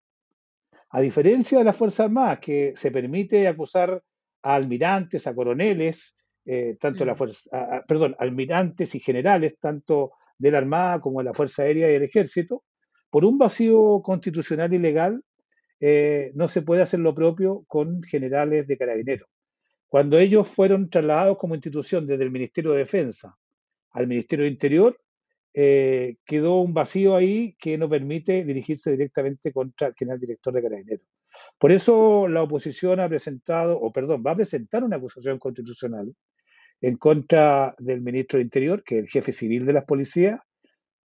A 0.91 1.01
diferencia 1.01 1.59
de 1.59 1.65
las 1.65 1.77
Fuerzas 1.77 2.07
Armadas, 2.07 2.41
que 2.41 2.73
se 2.77 2.91
permite 2.91 3.47
acusar 3.47 4.03
a 4.43 4.55
almirantes, 4.55 5.27
a 5.27 5.35
coroneles, 5.35 6.17
eh, 6.45 6.77
tanto 6.81 7.05
la 7.05 7.15
fuerza, 7.15 7.85
perdón, 7.87 8.17
almirantes 8.19 8.95
y 8.95 9.01
generales, 9.01 9.57
tanto 9.61 10.13
de 10.39 10.51
la 10.51 10.59
Armada 10.59 11.01
como 11.01 11.21
de 11.21 11.25
la 11.27 11.35
Fuerza 11.35 11.63
Aérea 11.63 11.89
y 11.89 11.93
del 11.93 12.03
Ejército, 12.03 12.65
por 13.11 13.25
un 13.25 13.39
vacío 13.39 14.01
constitucional 14.03 14.73
y 14.73 14.79
legal 14.79 15.23
eh, 15.81 16.31
no 16.35 16.49
se 16.49 16.63
puede 16.63 16.83
hacer 16.83 17.01
lo 17.01 17.15
propio 17.15 17.65
con 17.67 18.03
generales 18.03 18.67
de 18.67 18.77
carabineros. 18.77 19.29
Cuando 19.89 20.19
ellos 20.19 20.49
fueron 20.49 20.89
trasladados 20.89 21.37
como 21.37 21.55
institución 21.55 22.07
desde 22.07 22.25
el 22.25 22.31
Ministerio 22.31 22.73
de 22.73 22.79
Defensa 22.79 23.37
al 23.93 24.07
Ministerio 24.07 24.45
de 24.45 24.53
Interior, 24.53 25.01
eh, 25.55 26.17
quedó 26.25 26.61
un 26.61 26.75
vacío 26.75 27.17
ahí 27.17 27.57
que 27.59 27.77
no 27.77 27.89
permite 27.89 28.45
dirigirse 28.45 28.93
directamente 28.93 29.53
contra 29.53 29.89
el 29.89 29.95
general 29.95 30.21
director 30.21 30.55
de 30.55 30.63
carabineros. 30.63 31.07
Por 31.59 31.73
eso 31.73 32.29
la 32.29 32.43
oposición 32.43 33.01
ha 33.01 33.09
presentado, 33.09 33.79
o 33.79 33.93
perdón, 33.93 34.23
va 34.27 34.33
a 34.33 34.37
presentar 34.37 34.85
una 34.85 34.97
acusación 34.97 35.39
constitucional 35.39 36.15
en 36.81 36.97
contra 36.97 37.75
del 37.79 38.01
ministro 38.01 38.39
de 38.39 38.45
Interior, 38.45 38.83
que 38.83 38.97
es 38.97 39.01
el 39.03 39.09
jefe 39.09 39.33
civil 39.33 39.67
de 39.67 39.73
las 39.73 39.85
policías, 39.85 40.41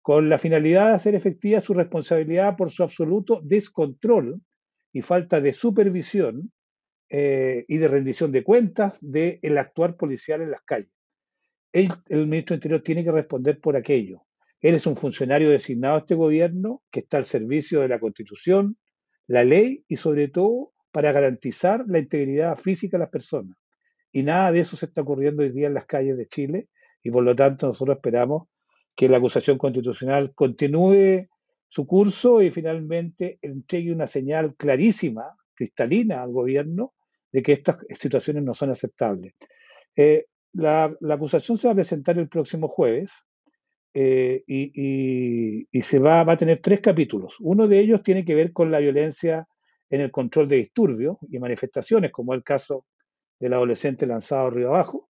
con 0.01 0.29
la 0.29 0.37
finalidad 0.37 0.89
de 0.89 0.95
hacer 0.95 1.15
efectiva 1.15 1.59
su 1.59 1.73
responsabilidad 1.73 2.55
por 2.55 2.69
su 2.69 2.83
absoluto 2.83 3.41
descontrol 3.43 4.39
y 4.93 5.01
falta 5.01 5.41
de 5.41 5.51
supervisión 5.51 6.51
eh, 7.09 7.65
y 7.67 7.77
de 7.77 7.87
rendición 7.87 8.31
de 8.31 8.43
cuentas 8.43 8.97
del 9.01 9.39
el 9.41 9.57
actuar 9.57 9.95
policial 9.95 10.41
en 10.41 10.51
las 10.51 10.61
calles. 10.61 10.91
El 11.73 12.27
ministro 12.27 12.53
de 12.53 12.57
Interior 12.57 12.81
tiene 12.81 13.03
que 13.03 13.11
responder 13.11 13.59
por 13.59 13.75
aquello. 13.75 14.24
Él 14.65 14.73
es 14.73 14.87
un 14.87 14.97
funcionario 14.97 15.51
designado 15.51 15.93
a 15.93 15.99
este 15.99 16.15
gobierno 16.15 16.81
que 16.89 17.01
está 17.01 17.17
al 17.17 17.25
servicio 17.25 17.81
de 17.81 17.87
la 17.87 17.99
Constitución, 17.99 18.77
la 19.27 19.43
ley 19.43 19.85
y 19.87 19.97
sobre 19.97 20.27
todo 20.27 20.73
para 20.91 21.11
garantizar 21.11 21.83
la 21.87 21.99
integridad 21.99 22.57
física 22.57 22.97
de 22.97 23.03
las 23.03 23.11
personas. 23.11 23.55
Y 24.11 24.23
nada 24.23 24.51
de 24.51 24.61
eso 24.61 24.75
se 24.75 24.87
está 24.87 25.03
ocurriendo 25.03 25.43
hoy 25.43 25.51
día 25.51 25.67
en 25.67 25.75
las 25.75 25.85
calles 25.85 26.17
de 26.17 26.25
Chile 26.25 26.69
y 27.03 27.11
por 27.11 27.23
lo 27.23 27.35
tanto 27.35 27.67
nosotros 27.67 27.97
esperamos 27.97 28.47
que 28.95 29.07
la 29.07 29.17
acusación 29.17 29.59
constitucional 29.59 30.33
continúe 30.33 31.27
su 31.67 31.85
curso 31.85 32.41
y 32.41 32.49
finalmente 32.49 33.37
entregue 33.43 33.91
una 33.91 34.07
señal 34.07 34.55
clarísima, 34.55 35.37
cristalina 35.53 36.23
al 36.23 36.31
gobierno 36.31 36.95
de 37.31 37.43
que 37.43 37.51
estas 37.53 37.77
situaciones 37.91 38.41
no 38.41 38.55
son 38.55 38.71
aceptables. 38.71 39.35
Eh, 39.95 40.25
la, 40.53 40.91
acusación 41.11 41.55
se 41.55 41.67
va 41.67 41.73
a 41.73 41.75
presentar 41.75 42.17
el 42.17 42.29
próximo 42.29 42.67
jueves 42.67 43.27
eh, 43.97 44.43
y, 44.45 45.81
se 45.81 45.99
va, 45.99 46.19
a 46.29 46.35
tener 46.35 46.59
tres 46.61 46.81
capítulos. 46.81 47.37
Uno 47.39 47.65
de 47.65 47.79
ellos 47.79 48.03
tiene 48.03 48.25
que 48.25 48.35
ver 48.35 48.51
con 48.51 48.69
la 48.69 48.79
violencia 48.79 49.47
en 49.89 50.01
el 50.01 50.11
control 50.11 50.49
de 50.49 50.57
disturbios 50.57 51.15
y 51.29 51.39
manifestaciones, 51.39 52.11
como 52.11 52.33
el 52.33 52.43
caso 52.43 52.85
del 53.39 53.53
adolescente 53.53 54.05
lanzado 54.05 54.49
río 54.49 54.67
abajo. 54.67 55.07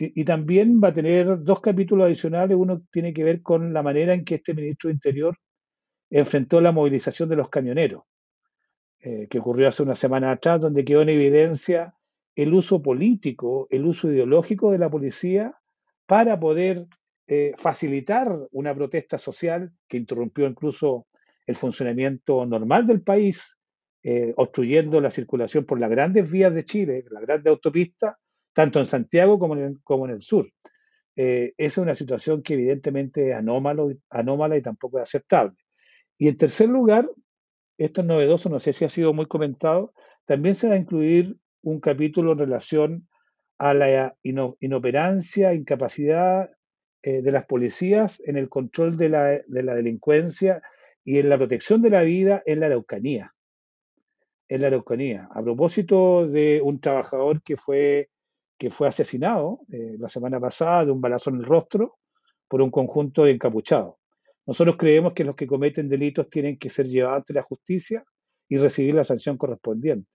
y 0.00 0.24
también 0.24 0.80
va 0.82 0.88
a 0.88 0.92
tener 0.92 1.44
dos 1.44 1.60
capítulos 1.60 2.06
adicionales. 2.06 2.56
Uno 2.58 2.82
tiene 2.90 3.14
que 3.14 3.22
ver 3.22 3.40
con 3.40 3.72
la 3.72 3.84
manera 3.84 4.14
en 4.14 4.24
que 4.24 4.34
este 4.34 4.52
ministro 4.52 4.88
de 4.88 4.94
Interior 4.94 5.38
enfrentó 6.10 6.60
la 6.60 6.72
movilización 6.72 7.28
de 7.28 7.36
los 7.36 7.48
camioneros, 7.48 8.02
eh, 8.98 9.28
que 9.28 9.38
ocurrió 9.38 9.68
hace 9.68 9.84
una 9.84 9.94
semana 9.94 10.32
atrás, 10.32 10.60
donde 10.60 10.84
quedó 10.84 11.02
en 11.02 11.10
evidencia 11.10 11.94
el 12.34 12.52
uso 12.52 12.82
político, 12.82 13.68
el 13.70 13.86
uso 13.86 14.10
ideológico 14.10 14.72
de 14.72 14.78
la 14.78 14.90
policía 14.90 15.54
para 16.06 16.40
poder 16.40 16.88
eh, 17.30 17.52
facilitar 17.58 18.34
una 18.52 18.74
protesta 18.74 19.18
social 19.18 19.70
que 19.86 19.98
interrumpió 19.98 20.46
incluso 20.46 21.06
el 21.46 21.56
funcionamiento 21.56 22.46
normal 22.46 22.86
del 22.86 23.02
país, 23.02 23.58
eh, 24.02 24.32
obstruyendo 24.38 24.98
la 25.02 25.10
circulación 25.10 25.66
por 25.66 25.78
las 25.78 25.90
grandes 25.90 26.30
vías 26.30 26.54
de 26.54 26.64
Chile, 26.64 27.04
las 27.10 27.22
grandes 27.22 27.50
autopistas, 27.50 28.16
tanto 28.54 28.78
en 28.78 28.86
Santiago 28.86 29.38
como 29.38 29.56
en, 29.56 29.74
como 29.84 30.06
en 30.06 30.12
el 30.12 30.22
sur. 30.22 30.50
esa 31.14 31.52
es 31.58 31.76
una 31.76 31.94
situación 31.94 32.42
que 32.42 32.54
evidentemente 32.54 33.28
es 33.28 33.34
anómalo, 33.34 33.90
anómala 34.08 34.56
y 34.56 34.62
tampoco 34.62 34.98
es 34.98 35.02
aceptable. 35.02 35.54
Y 36.16 36.28
en 36.28 36.38
tercer 36.38 36.70
lugar, 36.70 37.10
esto 37.76 38.00
es 38.00 38.06
novedoso, 38.06 38.48
no 38.48 38.58
sé 38.58 38.72
si 38.72 38.86
ha 38.86 38.88
sido 38.88 39.12
muy 39.12 39.26
comentado, 39.26 39.92
también 40.24 40.54
se 40.54 40.70
va 40.70 40.76
a 40.76 40.78
incluir 40.78 41.36
un 41.60 41.78
capítulo 41.80 42.32
en 42.32 42.38
relación 42.38 43.08
a 43.58 43.74
la 43.74 44.16
inoperancia, 44.60 45.52
incapacidad 45.52 46.50
eh, 47.08 47.22
de 47.22 47.32
las 47.32 47.46
policías 47.46 48.22
en 48.26 48.36
el 48.36 48.50
control 48.50 48.98
de 48.98 49.08
la, 49.08 49.24
de 49.24 49.62
la, 49.62 49.74
delincuencia 49.74 50.60
y 51.02 51.16
en 51.16 51.30
la 51.30 51.38
protección 51.38 51.80
de 51.80 51.88
la 51.88 52.02
vida 52.02 52.42
en 52.44 52.60
la 52.60 52.66
Araucanía. 52.66 53.34
En 54.46 54.60
la 54.60 54.66
Araucanía. 54.66 55.26
A 55.32 55.42
propósito 55.42 56.28
de 56.28 56.60
un 56.62 56.80
trabajador 56.80 57.42
que 57.42 57.56
fue, 57.56 58.10
que 58.58 58.70
fue 58.70 58.88
asesinado 58.88 59.60
eh, 59.72 59.96
la 59.98 60.10
semana 60.10 60.38
pasada 60.38 60.84
de 60.84 60.92
un 60.92 61.00
balazo 61.00 61.30
en 61.30 61.36
el 61.36 61.44
rostro 61.44 61.96
por 62.46 62.60
un 62.60 62.70
conjunto 62.70 63.24
de 63.24 63.30
encapuchados. 63.30 63.94
Nosotros 64.44 64.76
creemos 64.76 65.14
que 65.14 65.24
los 65.24 65.34
que 65.34 65.46
cometen 65.46 65.88
delitos 65.88 66.28
tienen 66.28 66.58
que 66.58 66.68
ser 66.68 66.88
llevados 66.88 67.20
ante 67.20 67.32
la 67.32 67.42
justicia 67.42 68.04
y 68.50 68.58
recibir 68.58 68.94
la 68.94 69.04
sanción 69.04 69.38
correspondiente. 69.38 70.10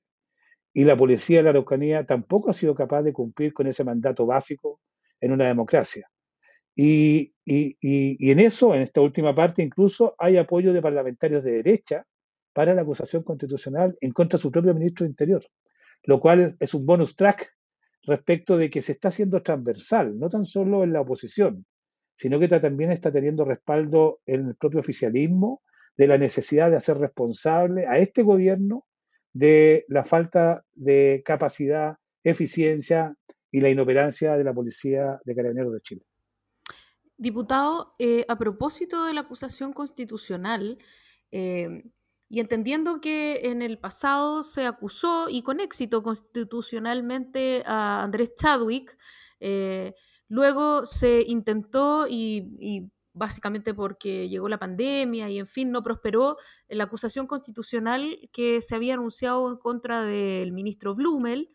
Y 0.74 0.84
la 0.84 0.96
policía 0.96 1.40
de 1.40 1.44
la 1.46 1.50
Araucanía 1.50 2.06
tampoco 2.06 2.52
ha 2.52 2.54
sido 2.54 2.76
capaz 2.76 3.02
de 3.02 3.14
cumplir 3.14 3.52
con 3.52 3.66
ese 3.66 3.84
mandato 3.84 4.28
básico 4.28 4.80
en 5.20 5.32
una 5.32 5.48
democracia. 5.48 6.08
Y, 6.76 7.34
en 7.46 8.40
eso, 8.40 8.74
en 8.74 8.82
esta 8.82 9.02
última 9.02 9.36
parte, 9.36 9.62
incluso 9.62 10.16
hay 10.18 10.38
apoyo 10.38 10.74
de 10.74 10.82
parlamentarios 10.82 11.44
de 11.44 11.54
derecha 11.54 12.06
para 12.54 12.74
la 12.74 12.82
acusación 12.82 13.24
constitucional 13.24 13.98
en 14.02 14.12
contra 14.12 14.38
de 14.38 14.42
su 14.42 14.52
propio 14.52 14.74
ministro 14.74 15.04
de 15.06 15.10
Interior, 15.10 15.46
lo 16.04 16.20
cual 16.20 16.56
es 16.60 16.74
un 16.74 16.86
bonus 16.86 17.16
track 17.16 17.48
respecto 18.04 18.58
de 18.58 18.70
que 18.70 18.82
se 18.82 18.94
está 18.94 19.10
haciendo 19.10 19.42
transversal, 19.42 20.18
no 20.20 20.30
tan 20.30 20.46
solo 20.46 20.84
en 20.84 20.94
la 20.94 21.02
oposición, 21.02 21.66
sino 22.16 22.40
que 22.40 22.48
también 22.48 22.92
está 22.92 23.12
teniendo 23.12 23.46
respaldo 23.46 24.20
en 24.26 24.48
el 24.48 24.56
propio 24.56 24.80
oficialismo 24.80 25.62
de 25.98 26.08
la 26.08 26.18
necesidad 26.18 26.70
de 26.70 26.78
hacer 26.78 26.98
responsable 26.98 27.86
a 27.88 27.98
este 27.98 28.24
gobierno 28.24 28.86
de 29.32 29.86
la 29.88 30.06
falta 30.06 30.64
de 30.74 31.22
capacidad, 31.26 31.98
eficiencia 32.24 33.16
y 33.52 33.62
la 33.62 33.70
inoperancia 33.70 34.38
de 34.38 34.44
la 34.44 34.54
Policía 34.54 35.20
de 35.24 35.36
Carabineros 35.36 35.74
de 35.74 35.82
Chile. 35.82 36.04
Diputado, 37.18 37.96
eh, 38.00 38.26
a 38.28 38.38
propósito 38.38 39.06
de 39.06 39.14
la 39.14 39.22
acusación 39.22 39.74
constitucional, 39.74 40.78
eh, 41.32 41.84
y 42.30 42.40
entendiendo 42.40 43.00
que 43.00 43.42
en 43.52 43.62
el 43.62 43.78
pasado 43.78 44.44
se 44.44 44.66
acusó 44.66 45.30
y 45.30 45.44
con 45.44 45.60
éxito 45.60 46.02
constitucionalmente 46.02 47.64
a 47.66 48.04
Andrés 48.04 48.34
Chadwick, 48.36 48.98
eh, 49.40 49.94
Luego 50.34 50.88
se 50.88 51.24
intentó 51.28 52.08
y, 52.10 52.90
básicamente 53.14 53.76
porque 53.76 54.28
llegó 54.30 54.50
la 54.50 54.58
pandemia 54.58 55.30
y 55.30 55.38
en 55.38 55.46
fin 55.46 55.72
no 55.72 55.84
prosperó 55.84 56.38
la 56.68 56.86
acusación 56.86 57.28
constitucional 57.28 58.18
que 58.32 58.60
se 58.62 58.74
había 58.74 58.96
anunciado 58.96 59.52
en 59.52 59.58
contra 59.58 60.04
del 60.04 60.52
ministro 60.52 60.96
Blumel. 60.96 61.52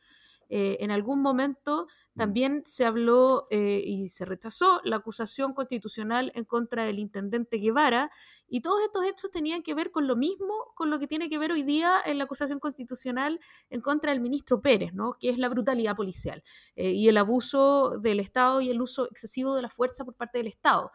Eh, 0.48 0.78
en 0.80 0.90
algún 0.90 1.20
momento 1.20 1.88
también 2.14 2.62
se 2.64 2.84
habló 2.84 3.46
eh, 3.50 3.82
y 3.84 4.08
se 4.08 4.24
rechazó 4.24 4.80
la 4.82 4.96
acusación 4.96 5.52
constitucional 5.52 6.32
en 6.34 6.44
contra 6.44 6.84
del 6.84 6.98
intendente 6.98 7.58
Guevara 7.58 8.10
y 8.48 8.60
todos 8.60 8.80
estos 8.82 9.04
hechos 9.04 9.30
tenían 9.30 9.62
que 9.62 9.74
ver 9.74 9.90
con 9.90 10.06
lo 10.06 10.16
mismo, 10.16 10.72
con 10.74 10.90
lo 10.90 10.98
que 10.98 11.06
tiene 11.06 11.28
que 11.28 11.38
ver 11.38 11.52
hoy 11.52 11.62
día 11.62 12.00
en 12.04 12.18
la 12.18 12.24
acusación 12.24 12.58
constitucional 12.58 13.38
en 13.70 13.80
contra 13.80 14.12
del 14.12 14.20
ministro 14.20 14.60
Pérez, 14.60 14.94
¿no? 14.94 15.16
que 15.20 15.28
es 15.30 15.38
la 15.38 15.48
brutalidad 15.48 15.94
policial 15.94 16.42
eh, 16.76 16.90
y 16.90 17.08
el 17.08 17.18
abuso 17.18 17.98
del 18.00 18.18
Estado 18.18 18.60
y 18.60 18.70
el 18.70 18.80
uso 18.80 19.08
excesivo 19.10 19.54
de 19.54 19.62
la 19.62 19.70
fuerza 19.70 20.04
por 20.04 20.14
parte 20.14 20.38
del 20.38 20.48
Estado. 20.48 20.90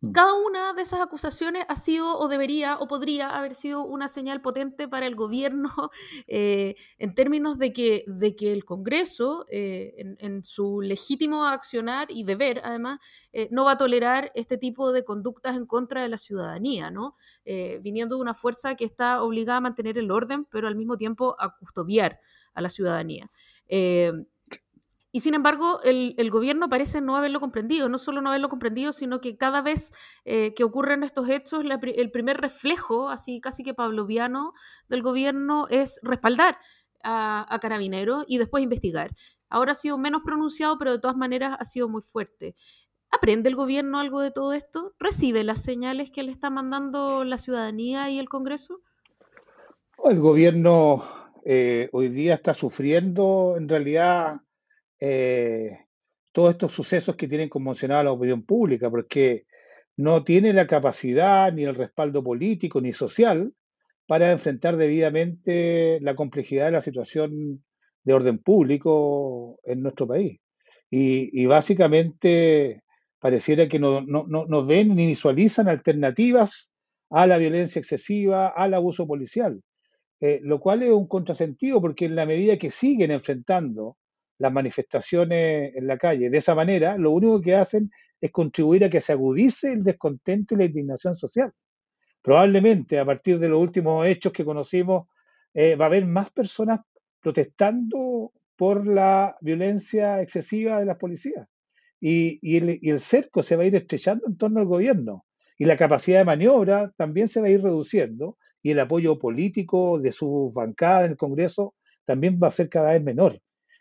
Mm. 0.00 0.12
Cada 0.12 0.34
una 0.34 0.72
de 0.74 0.82
esas 0.82 1.00
acusaciones 1.00 1.64
ha 1.68 1.74
sido 1.74 2.18
o 2.18 2.28
debería 2.28 2.78
o 2.78 2.86
podría 2.86 3.36
haber 3.36 3.54
sido 3.54 3.84
una 3.84 4.06
señal 4.06 4.40
potente 4.40 4.86
para 4.86 5.06
el 5.06 5.16
gobierno 5.16 5.70
eh, 6.28 6.76
en 6.98 7.14
términos 7.14 7.58
de 7.58 7.72
que, 7.72 8.04
de 8.06 8.36
que 8.36 8.52
el 8.52 8.64
Congreso, 8.64 9.44
eh, 9.50 10.16
en, 10.18 10.44
su 10.44 10.80
legítimo 10.80 11.44
accionar 11.44 12.08
y 12.10 12.22
deber, 12.22 12.60
además, 12.64 13.00
eh, 13.32 13.48
no 13.50 13.64
va 13.64 13.72
a 13.72 13.76
tolerar 13.76 14.30
este 14.34 14.56
tipo 14.56 14.92
de 14.92 15.04
conductas 15.04 15.56
en 15.56 15.66
contra 15.66 16.02
de 16.02 16.08
la 16.08 16.18
ciudadanía, 16.18 16.90
¿no? 16.90 17.16
viniendo 17.80 18.16
de 18.16 18.22
una 18.22 18.34
fuerza 18.34 18.74
que 18.74 18.84
está 18.84 19.22
obligada 19.22 19.58
a 19.58 19.60
mantener 19.62 19.96
el 19.96 20.10
orden, 20.10 20.44
pero 20.44 20.68
al 20.68 20.76
mismo 20.76 20.96
tiempo 20.96 21.34
a 21.38 21.56
custodiar 21.56 22.20
a 22.54 22.60
la 22.60 22.68
ciudadanía. 22.68 23.30
Y 25.10 25.20
sin 25.20 25.34
embargo, 25.34 25.80
el, 25.84 26.30
gobierno 26.30 26.68
parece 26.68 27.00
no 27.00 27.16
haberlo 27.16 27.40
comprendido, 27.40 27.88
no 27.88 27.96
solo 27.96 28.20
no 28.20 28.28
haberlo 28.28 28.50
comprendido, 28.50 28.92
sino 28.92 29.20
que 29.20 29.38
cada 29.38 29.62
vez 29.62 29.92
eh, 30.24 30.52
que 30.54 30.64
ocurren 30.64 31.02
estos 31.02 31.28
hechos, 31.30 31.64
el 31.64 32.10
primer 32.10 32.36
reflejo, 32.38 33.08
así 33.08 33.40
casi 33.40 33.62
que 33.62 33.72
pavloviano, 33.72 34.52
del 34.88 35.02
gobierno 35.02 35.66
es 35.70 35.98
respaldar 36.02 36.58
a, 37.02 37.46
a 37.52 37.58
Carabineros 37.58 38.26
y 38.28 38.36
después 38.36 38.62
investigar. 38.62 39.14
Ahora 39.48 39.72
ha 39.72 39.74
sido 39.74 39.96
menos 39.96 40.22
pronunciado, 40.24 40.76
pero 40.78 40.92
de 40.92 40.98
todas 40.98 41.16
maneras 41.16 41.56
ha 41.58 41.64
sido 41.64 41.88
muy 41.88 42.02
fuerte. 42.02 42.54
¿Aprende 43.10 43.48
el 43.48 43.56
gobierno 43.56 43.98
algo 43.98 44.20
de 44.20 44.30
todo 44.30 44.52
esto? 44.52 44.94
¿Recibe 44.98 45.42
las 45.42 45.62
señales 45.62 46.10
que 46.10 46.22
le 46.22 46.32
está 46.32 46.50
mandando 46.50 47.24
la 47.24 47.38
ciudadanía 47.38 48.10
y 48.10 48.18
el 48.18 48.28
Congreso? 48.28 48.82
El 50.04 50.20
gobierno 50.20 51.02
eh, 51.44 51.88
hoy 51.92 52.08
día 52.08 52.34
está 52.34 52.52
sufriendo 52.52 53.54
en 53.56 53.68
realidad 53.68 54.42
eh, 55.00 55.78
todos 56.32 56.50
estos 56.50 56.72
sucesos 56.72 57.16
que 57.16 57.28
tienen 57.28 57.48
conmocionada 57.48 58.04
la 58.04 58.12
opinión 58.12 58.42
pública, 58.44 58.90
porque 58.90 59.46
no 59.96 60.22
tiene 60.24 60.52
la 60.52 60.66
capacidad 60.66 61.52
ni 61.52 61.64
el 61.64 61.74
respaldo 61.74 62.22
político 62.22 62.80
ni 62.80 62.92
social 62.92 63.52
para 64.06 64.32
enfrentar 64.32 64.76
debidamente 64.76 65.98
la 66.00 66.14
complejidad 66.14 66.66
de 66.66 66.72
la 66.72 66.80
situación 66.80 67.62
de 68.04 68.14
orden 68.14 68.38
público 68.38 69.58
en 69.64 69.82
nuestro 69.82 70.06
país. 70.06 70.40
Y, 70.90 71.44
básicamente 71.44 72.82
pareciera 73.18 73.68
que 73.68 73.78
no, 73.78 74.00
no, 74.00 74.64
ven 74.64 74.94
ni 74.94 75.06
visualizan 75.06 75.68
alternativas 75.68 76.72
a 77.10 77.26
la 77.26 77.36
violencia 77.36 77.80
excesiva, 77.80 78.48
al 78.48 78.72
abuso 78.72 79.06
policial, 79.06 79.60
eh, 80.20 80.40
lo 80.42 80.60
cual 80.60 80.82
es 80.82 80.90
un 80.90 81.06
contrasentido 81.06 81.80
porque 81.80 82.06
en 82.06 82.16
la 82.16 82.24
medida 82.24 82.56
que 82.56 82.70
siguen 82.70 83.10
enfrentando 83.10 83.96
las 84.38 84.52
manifestaciones 84.52 85.74
en 85.74 85.86
la 85.86 85.98
calle. 85.98 86.30
De 86.30 86.38
esa 86.38 86.54
manera, 86.54 86.96
lo 86.96 87.10
único 87.10 87.40
que 87.40 87.54
hacen 87.54 87.90
es 88.20 88.30
contribuir 88.30 88.84
a 88.84 88.90
que 88.90 89.00
se 89.00 89.12
agudice 89.12 89.72
el 89.72 89.82
descontento 89.84 90.54
y 90.54 90.58
la 90.58 90.64
indignación 90.64 91.14
social. 91.14 91.52
Probablemente 92.22 92.98
a 92.98 93.04
partir 93.04 93.38
de 93.38 93.48
los 93.48 93.60
últimos 93.60 94.06
hechos 94.06 94.32
que 94.32 94.44
conocimos, 94.44 95.08
eh, 95.54 95.76
va 95.76 95.86
a 95.86 95.88
haber 95.88 96.06
más 96.06 96.30
personas 96.30 96.80
protestando 97.20 98.32
por 98.56 98.86
la 98.86 99.36
violencia 99.40 100.20
excesiva 100.20 100.78
de 100.78 100.86
las 100.86 100.96
policías. 100.96 101.48
Y, 102.00 102.56
el, 102.56 102.78
y 102.80 102.90
el 102.90 103.00
cerco 103.00 103.42
se 103.42 103.56
va 103.56 103.64
a 103.64 103.66
ir 103.66 103.74
estrechando 103.74 104.26
en 104.26 104.36
torno 104.36 104.60
al 104.60 104.66
gobierno. 104.66 105.24
Y 105.58 105.64
la 105.64 105.76
capacidad 105.76 106.20
de 106.20 106.24
maniobra 106.24 106.92
también 106.96 107.26
se 107.26 107.40
va 107.40 107.48
a 107.48 107.50
ir 107.50 107.62
reduciendo. 107.62 108.36
Y 108.62 108.70
el 108.70 108.80
apoyo 108.80 109.18
político 109.18 109.98
de 109.98 110.12
sus 110.12 110.52
bancadas 110.52 111.06
en 111.06 111.12
el 111.12 111.16
Congreso 111.16 111.74
también 112.04 112.38
va 112.42 112.48
a 112.48 112.52
ser 112.52 112.68
cada 112.68 112.90
vez 112.90 113.02
menor. 113.02 113.40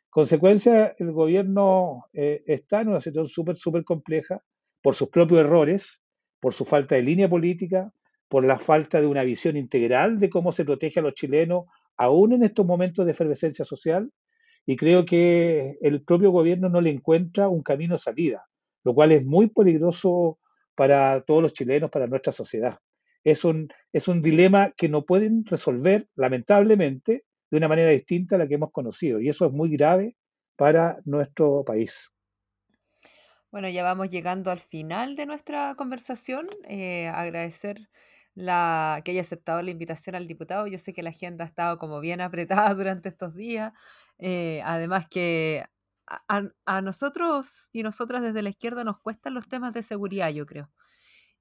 Consecuencia, 0.09 0.95
el 0.97 1.11
gobierno 1.11 2.05
eh, 2.13 2.43
está 2.47 2.81
en 2.81 2.89
una 2.89 3.01
situación 3.01 3.27
súper, 3.27 3.57
súper 3.57 3.83
compleja 3.83 4.41
por 4.81 4.95
sus 4.95 5.09
propios 5.09 5.41
errores, 5.41 6.01
por 6.39 6.53
su 6.53 6.65
falta 6.65 6.95
de 6.95 7.03
línea 7.03 7.29
política, 7.29 7.91
por 8.29 8.45
la 8.45 8.59
falta 8.59 9.01
de 9.01 9.07
una 9.07 9.23
visión 9.23 9.57
integral 9.57 10.19
de 10.19 10.29
cómo 10.29 10.51
se 10.51 10.65
protege 10.65 10.99
a 10.99 11.03
los 11.03 11.13
chilenos, 11.13 11.65
aún 11.97 12.33
en 12.33 12.43
estos 12.43 12.65
momentos 12.65 13.05
de 13.05 13.11
efervescencia 13.11 13.65
social. 13.65 14.11
Y 14.65 14.75
creo 14.75 15.05
que 15.05 15.77
el 15.81 16.03
propio 16.03 16.31
gobierno 16.31 16.67
no 16.69 16.81
le 16.81 16.89
encuentra 16.89 17.47
un 17.47 17.63
camino 17.63 17.95
de 17.95 17.99
salida, 17.99 18.45
lo 18.83 18.93
cual 18.93 19.11
es 19.13 19.25
muy 19.25 19.47
peligroso 19.47 20.39
para 20.75 21.21
todos 21.21 21.41
los 21.41 21.53
chilenos, 21.53 21.89
para 21.89 22.07
nuestra 22.07 22.33
sociedad. 22.33 22.79
Es 23.23 23.45
un, 23.45 23.69
es 23.93 24.07
un 24.07 24.21
dilema 24.21 24.73
que 24.75 24.89
no 24.89 25.05
pueden 25.05 25.45
resolver, 25.45 26.07
lamentablemente, 26.15 27.23
de 27.49 27.57
una 27.57 27.67
manera 27.67 27.91
distinta 27.91 28.35
a 28.35 28.39
la 28.39 28.47
que 28.47 28.55
hemos 28.55 28.71
conocido. 28.71 29.19
Y 29.19 29.29
eso 29.29 29.45
es 29.45 29.51
muy 29.51 29.69
grave 29.69 30.15
para 30.55 30.99
nuestro 31.05 31.63
país. 31.63 32.13
Bueno, 33.51 33.69
ya 33.69 33.83
vamos 33.83 34.09
llegando 34.09 34.51
al 34.51 34.59
final 34.59 35.15
de 35.15 35.25
nuestra 35.25 35.75
conversación. 35.75 36.47
Eh, 36.67 37.07
agradecer 37.07 37.89
la, 38.35 39.01
que 39.03 39.11
haya 39.11 39.21
aceptado 39.21 39.61
la 39.61 39.71
invitación 39.71 40.15
al 40.15 40.27
diputado. 40.27 40.67
Yo 40.67 40.77
sé 40.77 40.93
que 40.93 41.03
la 41.03 41.09
agenda 41.09 41.45
ha 41.45 41.47
estado 41.47 41.77
como 41.77 41.99
bien 41.99 42.21
apretada 42.21 42.73
durante 42.73 43.09
estos 43.09 43.35
días. 43.35 43.73
Eh, 44.19 44.61
además 44.65 45.07
que 45.09 45.63
a, 46.07 46.81
nosotros 46.81 47.69
y 47.73 47.83
nosotras 47.83 48.21
desde 48.21 48.41
la 48.41 48.49
izquierda 48.49 48.83
nos 48.83 48.99
cuestan 48.99 49.33
los 49.33 49.47
temas 49.47 49.73
de 49.73 49.83
seguridad, 49.83 50.29
yo 50.29 50.45
creo. 50.45 50.69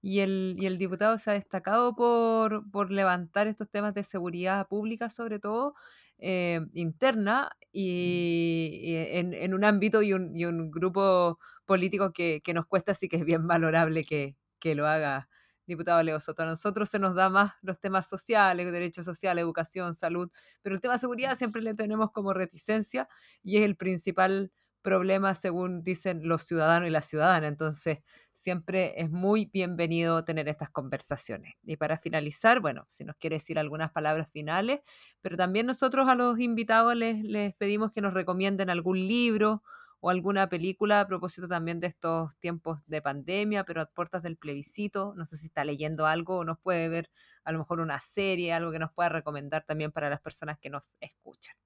Y 0.03 0.21
el, 0.21 0.55
y 0.59 0.67
el 0.67 0.79
diputado 0.79 1.19
se 1.19 1.31
ha 1.31 1.35
destacado 1.35 1.97
por, 1.97 2.71
por, 2.71 2.91
levantar 2.93 3.49
estos 3.49 3.69
temas 3.69 3.95
de 3.95 4.05
seguridad 4.05 4.69
pública, 4.69 5.11
sobre 5.11 5.39
todo 5.39 5.75
eh, 6.19 6.61
interna, 6.75 7.51
y, 7.73 8.95
en, 8.95 9.35
en, 9.35 9.55
un 9.55 9.65
ámbito 9.65 10.03
y 10.03 10.13
un, 10.13 10.37
y 10.37 10.45
un 10.45 10.71
grupo 10.71 11.39
político 11.65 12.13
que, 12.13 12.41
que, 12.45 12.55
nos 12.55 12.67
cuesta, 12.67 12.93
así 12.93 13.09
que 13.09 13.17
es 13.17 13.25
bien 13.25 13.47
valorable 13.49 14.05
que, 14.05 14.37
que 14.61 14.75
lo 14.75 14.87
haga 14.87 15.29
diputado 15.67 16.03
Leo 16.03 16.21
Soto. 16.21 16.43
A 16.43 16.47
nosotros 16.47 16.89
se 16.89 16.99
nos 16.99 17.15
da 17.15 17.29
más 17.29 17.53
los 17.63 17.81
temas 17.81 18.09
sociales, 18.09 18.71
derechos 18.73 19.05
sociales, 19.05 19.43
educación, 19.43 19.95
salud, 19.95 20.31
pero 20.63 20.75
el 20.75 20.81
tema 20.81 20.95
de 20.95 21.01
seguridad 21.01 21.35
siempre 21.37 21.63
le 21.63 21.75
tenemos 21.75 22.13
como 22.13 22.33
reticencia 22.33 23.09
y 23.43 23.59
es 23.59 23.65
el 23.65 23.77
principal 23.77 24.53
problema 24.83 25.35
según 25.35 25.83
dicen 25.83 26.29
los 26.29 26.45
ciudadanos 26.45 26.89
y 26.89 26.93
las 26.93 27.07
ciudadanas. 27.07 27.49
Entonces, 27.51 27.99
siempre 28.37 29.01
es 29.01 29.11
muy 29.11 29.51
bienvenido 29.53 30.23
tener 30.25 30.49
estas 30.49 30.71
conversaciones. 30.71 31.55
Y 31.65 31.77
para 31.77 31.99
finalizar, 31.99 32.61
bueno, 32.61 32.85
si 32.89 33.03
nos 33.05 33.17
quiere 33.17 33.37
decir 33.37 33.59
algunas 33.59 33.91
palabras 33.91 34.29
finales, 34.31 34.81
pero 35.23 35.37
también 35.37 35.67
nosotros 35.67 36.09
a 36.09 36.15
los 36.15 36.39
invitados 36.39 36.95
les, 36.95 37.23
les 37.25 37.55
pedimos 37.55 37.91
que 37.91 38.03
nos 38.03 38.15
recomienden 38.15 38.71
algún 38.71 38.99
libro 38.99 39.63
o 40.01 40.11
alguna 40.11 40.49
película 40.49 41.01
a 41.01 41.07
propósito 41.09 41.49
también 41.49 41.81
de 41.81 41.89
estos 41.89 42.37
tiempos 42.39 42.87
de 42.87 43.01
pandemia, 43.01 43.65
pero 43.65 43.81
a 43.81 43.87
puertas 43.87 44.23
del 44.23 44.37
plebiscito. 44.37 45.15
No 45.17 45.25
sé 45.25 45.39
si 45.39 45.47
está 45.47 45.65
leyendo 45.65 46.07
algo 46.07 46.37
o 46.37 46.45
nos 46.45 46.59
puede 46.59 46.89
ver 46.89 47.11
a 47.43 47.53
lo 47.53 47.59
mejor 47.61 47.81
una 47.81 47.99
serie, 48.01 48.53
algo 48.53 48.71
que 48.71 48.79
nos 48.79 48.93
pueda 48.93 49.09
recomendar 49.09 49.65
también 49.65 49.93
para 49.93 50.11
las 50.11 50.21
personas 50.21 50.59
que 50.59 50.69
nos 50.69 50.95
escuchan. 51.01 51.57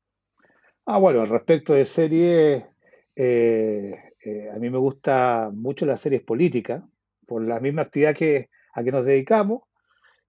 Ah, 0.87 0.98
bueno, 0.98 1.26
respecto 1.26 1.74
de 1.74 1.85
series, 1.85 2.64
eh, 3.22 4.14
eh, 4.24 4.50
a 4.54 4.59
mí 4.59 4.70
me 4.70 4.78
gusta 4.78 5.50
mucho 5.52 5.87
las 5.87 6.00
series 6.00 6.22
políticas, 6.22 6.83
por 7.26 7.42
la 7.46 7.61
misma 7.61 7.83
actividad 7.83 8.14
que, 8.14 8.48
a 8.72 8.83
que 8.83 8.92
nos 8.92 9.04
dedicamos, 9.04 9.62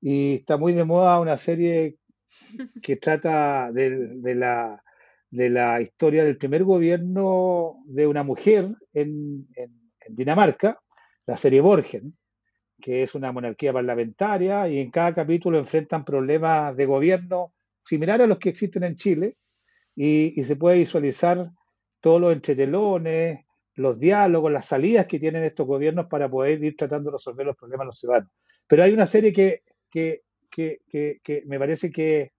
y 0.02 0.36
está 0.36 0.58
muy 0.58 0.74
de 0.74 0.84
moda 0.84 1.20
una 1.20 1.38
serie 1.38 1.98
que 2.84 2.96
trata 2.98 3.72
de 3.72 4.36
la 4.36 4.84
de 5.32 5.50
la 5.50 5.82
historia 5.82 6.26
del 6.26 6.38
primer 6.38 6.66
gobierno 6.66 7.78
de 7.86 8.06
una 8.06 8.24
mujer 8.24 8.76
en, 8.94 9.48
Dinamarca, 10.10 10.82
la 11.26 11.38
serie 11.38 11.62
Borgen, 11.62 12.18
que 12.82 13.04
es 13.04 13.16
una 13.16 13.32
monarquía 13.32 13.72
parlamentaria 13.72 14.68
y 14.68 14.80
en 14.80 14.92
cada 14.92 15.14
capítulo 15.14 15.58
enfrentan 15.58 16.04
problemas 16.04 16.76
de 16.76 16.86
gobierno 16.86 17.54
similares 17.86 18.26
a 18.26 18.28
los 18.28 18.40
que 18.40 18.50
existen 18.50 18.84
en 18.84 18.96
Chile 18.96 19.38
y, 19.96 20.44
se 20.44 20.56
puede 20.58 20.78
visualizar 20.78 21.52
todos 22.02 22.20
los 22.20 22.34
entretelones, 22.34 23.46
los 23.76 24.00
diálogos, 24.00 24.52
las 24.52 24.66
salidas 24.66 25.06
que 25.06 25.20
tienen 25.20 25.44
estos 25.44 25.66
gobiernos 25.66 26.08
para 26.08 26.30
poder 26.30 26.64
ir 26.64 26.76
tratando 26.76 27.10
de 27.10 27.16
resolver 27.16 27.46
los 27.46 27.56
problemas 27.56 27.86
de 27.86 27.88
los 27.88 28.00
ciudadanos. 28.00 28.32
Pero 28.68 28.84
hay 28.84 28.92
una 28.94 29.06
serie 29.06 29.32
que, 29.32 29.64
que, 29.90 30.24
que, 30.50 30.82
que 31.24 31.44
me 31.46 31.58
parece 31.58 31.90
que 31.90 32.34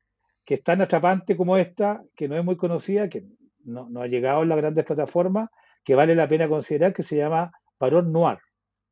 que 0.44 0.54
es 0.54 0.62
tan 0.62 0.80
atrapante 0.80 1.36
como 1.36 1.56
esta, 1.56 2.02
que 2.16 2.28
no 2.28 2.36
es 2.36 2.44
muy 2.44 2.56
conocida, 2.56 3.08
que 3.08 3.24
no, 3.64 3.88
ha 4.00 4.06
llegado 4.06 4.42
en 4.42 4.48
las 4.48 4.58
grandes 4.58 4.84
plataformas, 4.84 5.48
que 5.84 5.94
vale 5.94 6.14
la 6.14 6.28
pena 6.28 6.48
considerar, 6.48 6.92
que 6.92 7.02
se 7.02 7.16
llama 7.16 7.52
Barón 7.78 8.12
Noir. 8.12 8.38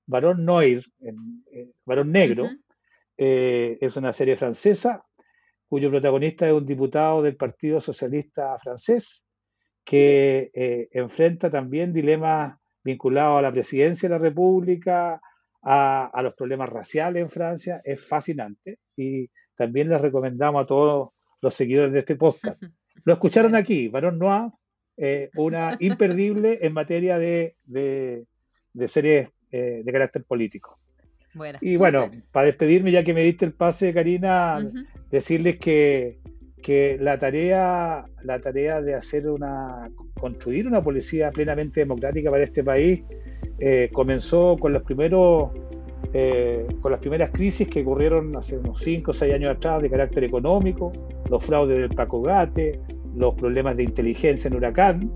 Barón 0.07 0.45
Noir, 0.45 0.85
en, 1.01 1.45
Barón 1.85 2.13
Negro, 2.13 2.49
eh, 3.17 3.79
es 3.81 3.97
una 3.97 4.13
serie 4.13 4.37
francesa 4.37 5.05
cuyo 5.69 5.91
protagonista 5.91 6.49
es 6.49 6.53
un 6.53 6.67
diputado 6.67 7.23
del 7.23 7.37
Partido 7.37 7.81
Socialista 7.81 8.59
francés 8.59 9.25
que 9.91 10.53
eh, 10.55 10.89
enfrenta 10.93 11.51
también 11.51 11.93
dilemas 11.93 12.57
vinculados 12.85 13.41
a 13.41 13.43
la 13.43 13.51
presidencia 13.51 14.09
de 14.09 14.15
la 14.15 14.21
República, 14.21 15.21
a, 15.63 16.07
a, 16.07 16.23
los 16.23 16.35
problemas 16.35 16.69
raciales 16.69 17.21
en 17.21 17.29
Francia. 17.29 17.81
Es 17.83 18.07
fascinante 18.07 18.79
y 18.97 19.29
también 19.57 19.89
les 19.89 20.01
recomendamos 20.01 20.63
a 20.63 20.67
todos 20.67 21.09
los 21.41 21.53
seguidores 21.53 21.93
de 21.93 21.99
este 21.99 22.15
podcast. 22.15 22.63
Lo 23.05 23.15
escucharon 23.15 23.57
aquí, 23.57 23.89
Barón 23.89 24.21
Noir, 24.21 24.53
eh, 24.97 25.29
una 25.35 25.77
imperdible 25.81 26.61
en 26.63 26.73
materia 26.73 27.19
de, 27.19 27.57
de, 27.65 28.27
series 28.87 29.31
eh, 29.51 29.83
de 29.85 29.93
carácter 29.93 30.23
político. 30.23 30.79
y 31.61 31.77
bueno, 31.77 32.13
para 32.31 32.47
despedirme, 32.47 32.93
ya 32.93 33.03
que 33.03 33.13
me 33.13 33.25
diste 33.25 33.45
el 33.45 33.55
pase, 33.55 33.93
Karina, 33.93 34.65
decirles 35.11 35.57
que, 35.57 36.21
que, 36.61 36.99
la 37.01 37.19
tarea, 37.19 38.07
la 38.23 38.41
tarea 38.41 38.81
de 38.81 38.95
hacer 38.95 39.29
una, 39.29 39.91
construir 40.15 40.67
una 40.67 40.83
policía 40.83 41.31
plenamente 41.31 41.81
democrática 41.81 42.31
para 42.31 42.45
este 42.45 42.63
país 42.65 43.03
eh, 43.59 43.91
comenzó 43.93 44.57
con 44.59 44.73
los 44.73 44.83
primeros 44.83 45.51
eh, 46.13 46.67
con 46.81 46.91
las 46.91 47.01
primeras 47.01 47.31
crisis 47.31 47.69
que 47.69 47.83
ocurrieron 47.83 48.35
hace 48.37 48.59
unos 48.59 48.81
5 48.81 49.13
o 49.13 49.15
6 49.15 49.35
años 49.35 49.57
atrás 49.57 49.81
de 49.81 49.91
carácter 49.91 50.25
económico, 50.25 50.91
los 51.29 51.45
fraudes 51.45 51.79
del 51.79 51.91
Paco 51.91 52.21
Gate, 52.23 52.81
los 53.15 53.35
problemas 53.35 53.77
de 53.77 53.85
inteligencia 53.85 54.49
en 54.49 54.55
Huracán. 54.55 55.13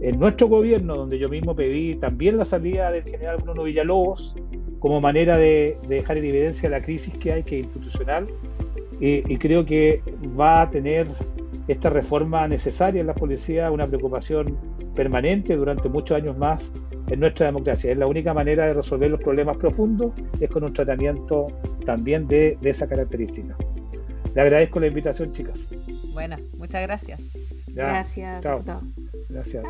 En 0.00 0.18
nuestro 0.18 0.48
gobierno, 0.48 0.96
donde 0.96 1.18
yo 1.18 1.28
mismo 1.28 1.54
pedí 1.54 1.96
también 1.96 2.38
la 2.38 2.46
salida 2.46 2.90
del 2.90 3.04
general 3.04 3.36
Bruno 3.42 3.64
Villalobos 3.64 4.34
como 4.78 4.98
manera 5.02 5.36
de, 5.36 5.76
dejar 5.88 6.16
en 6.16 6.24
evidencia 6.24 6.70
la 6.70 6.80
crisis 6.80 7.14
que 7.16 7.32
hay, 7.32 7.42
que 7.42 7.58
es 7.58 7.64
institucional, 7.66 8.24
y 9.00 9.36
creo 9.38 9.64
que 9.64 10.02
va 10.38 10.62
a 10.62 10.70
tener 10.70 11.06
esta 11.68 11.88
reforma 11.88 12.46
necesaria 12.48 13.00
en 13.00 13.06
la 13.06 13.14
policía 13.14 13.70
una 13.70 13.86
preocupación 13.86 14.58
permanente 14.94 15.56
durante 15.56 15.88
muchos 15.88 16.16
años 16.16 16.36
más 16.36 16.72
en 17.08 17.20
nuestra 17.20 17.46
democracia. 17.46 17.92
Es 17.92 17.98
la 17.98 18.06
única 18.06 18.34
manera 18.34 18.66
de 18.66 18.74
resolver 18.74 19.10
los 19.10 19.20
problemas 19.20 19.56
profundos, 19.56 20.12
es 20.40 20.48
con 20.48 20.64
un 20.64 20.72
tratamiento 20.72 21.46
también 21.84 22.26
de, 22.26 22.58
esa 22.62 22.88
característica. 22.88 23.56
Le 24.34 24.42
agradezco 24.42 24.80
la 24.80 24.88
invitación, 24.88 25.32
chicas. 25.32 25.70
Bueno, 26.12 26.36
muchas 26.56 26.82
gracias. 26.82 27.20
gracias. 27.68 28.42
Gracias. 29.28 29.64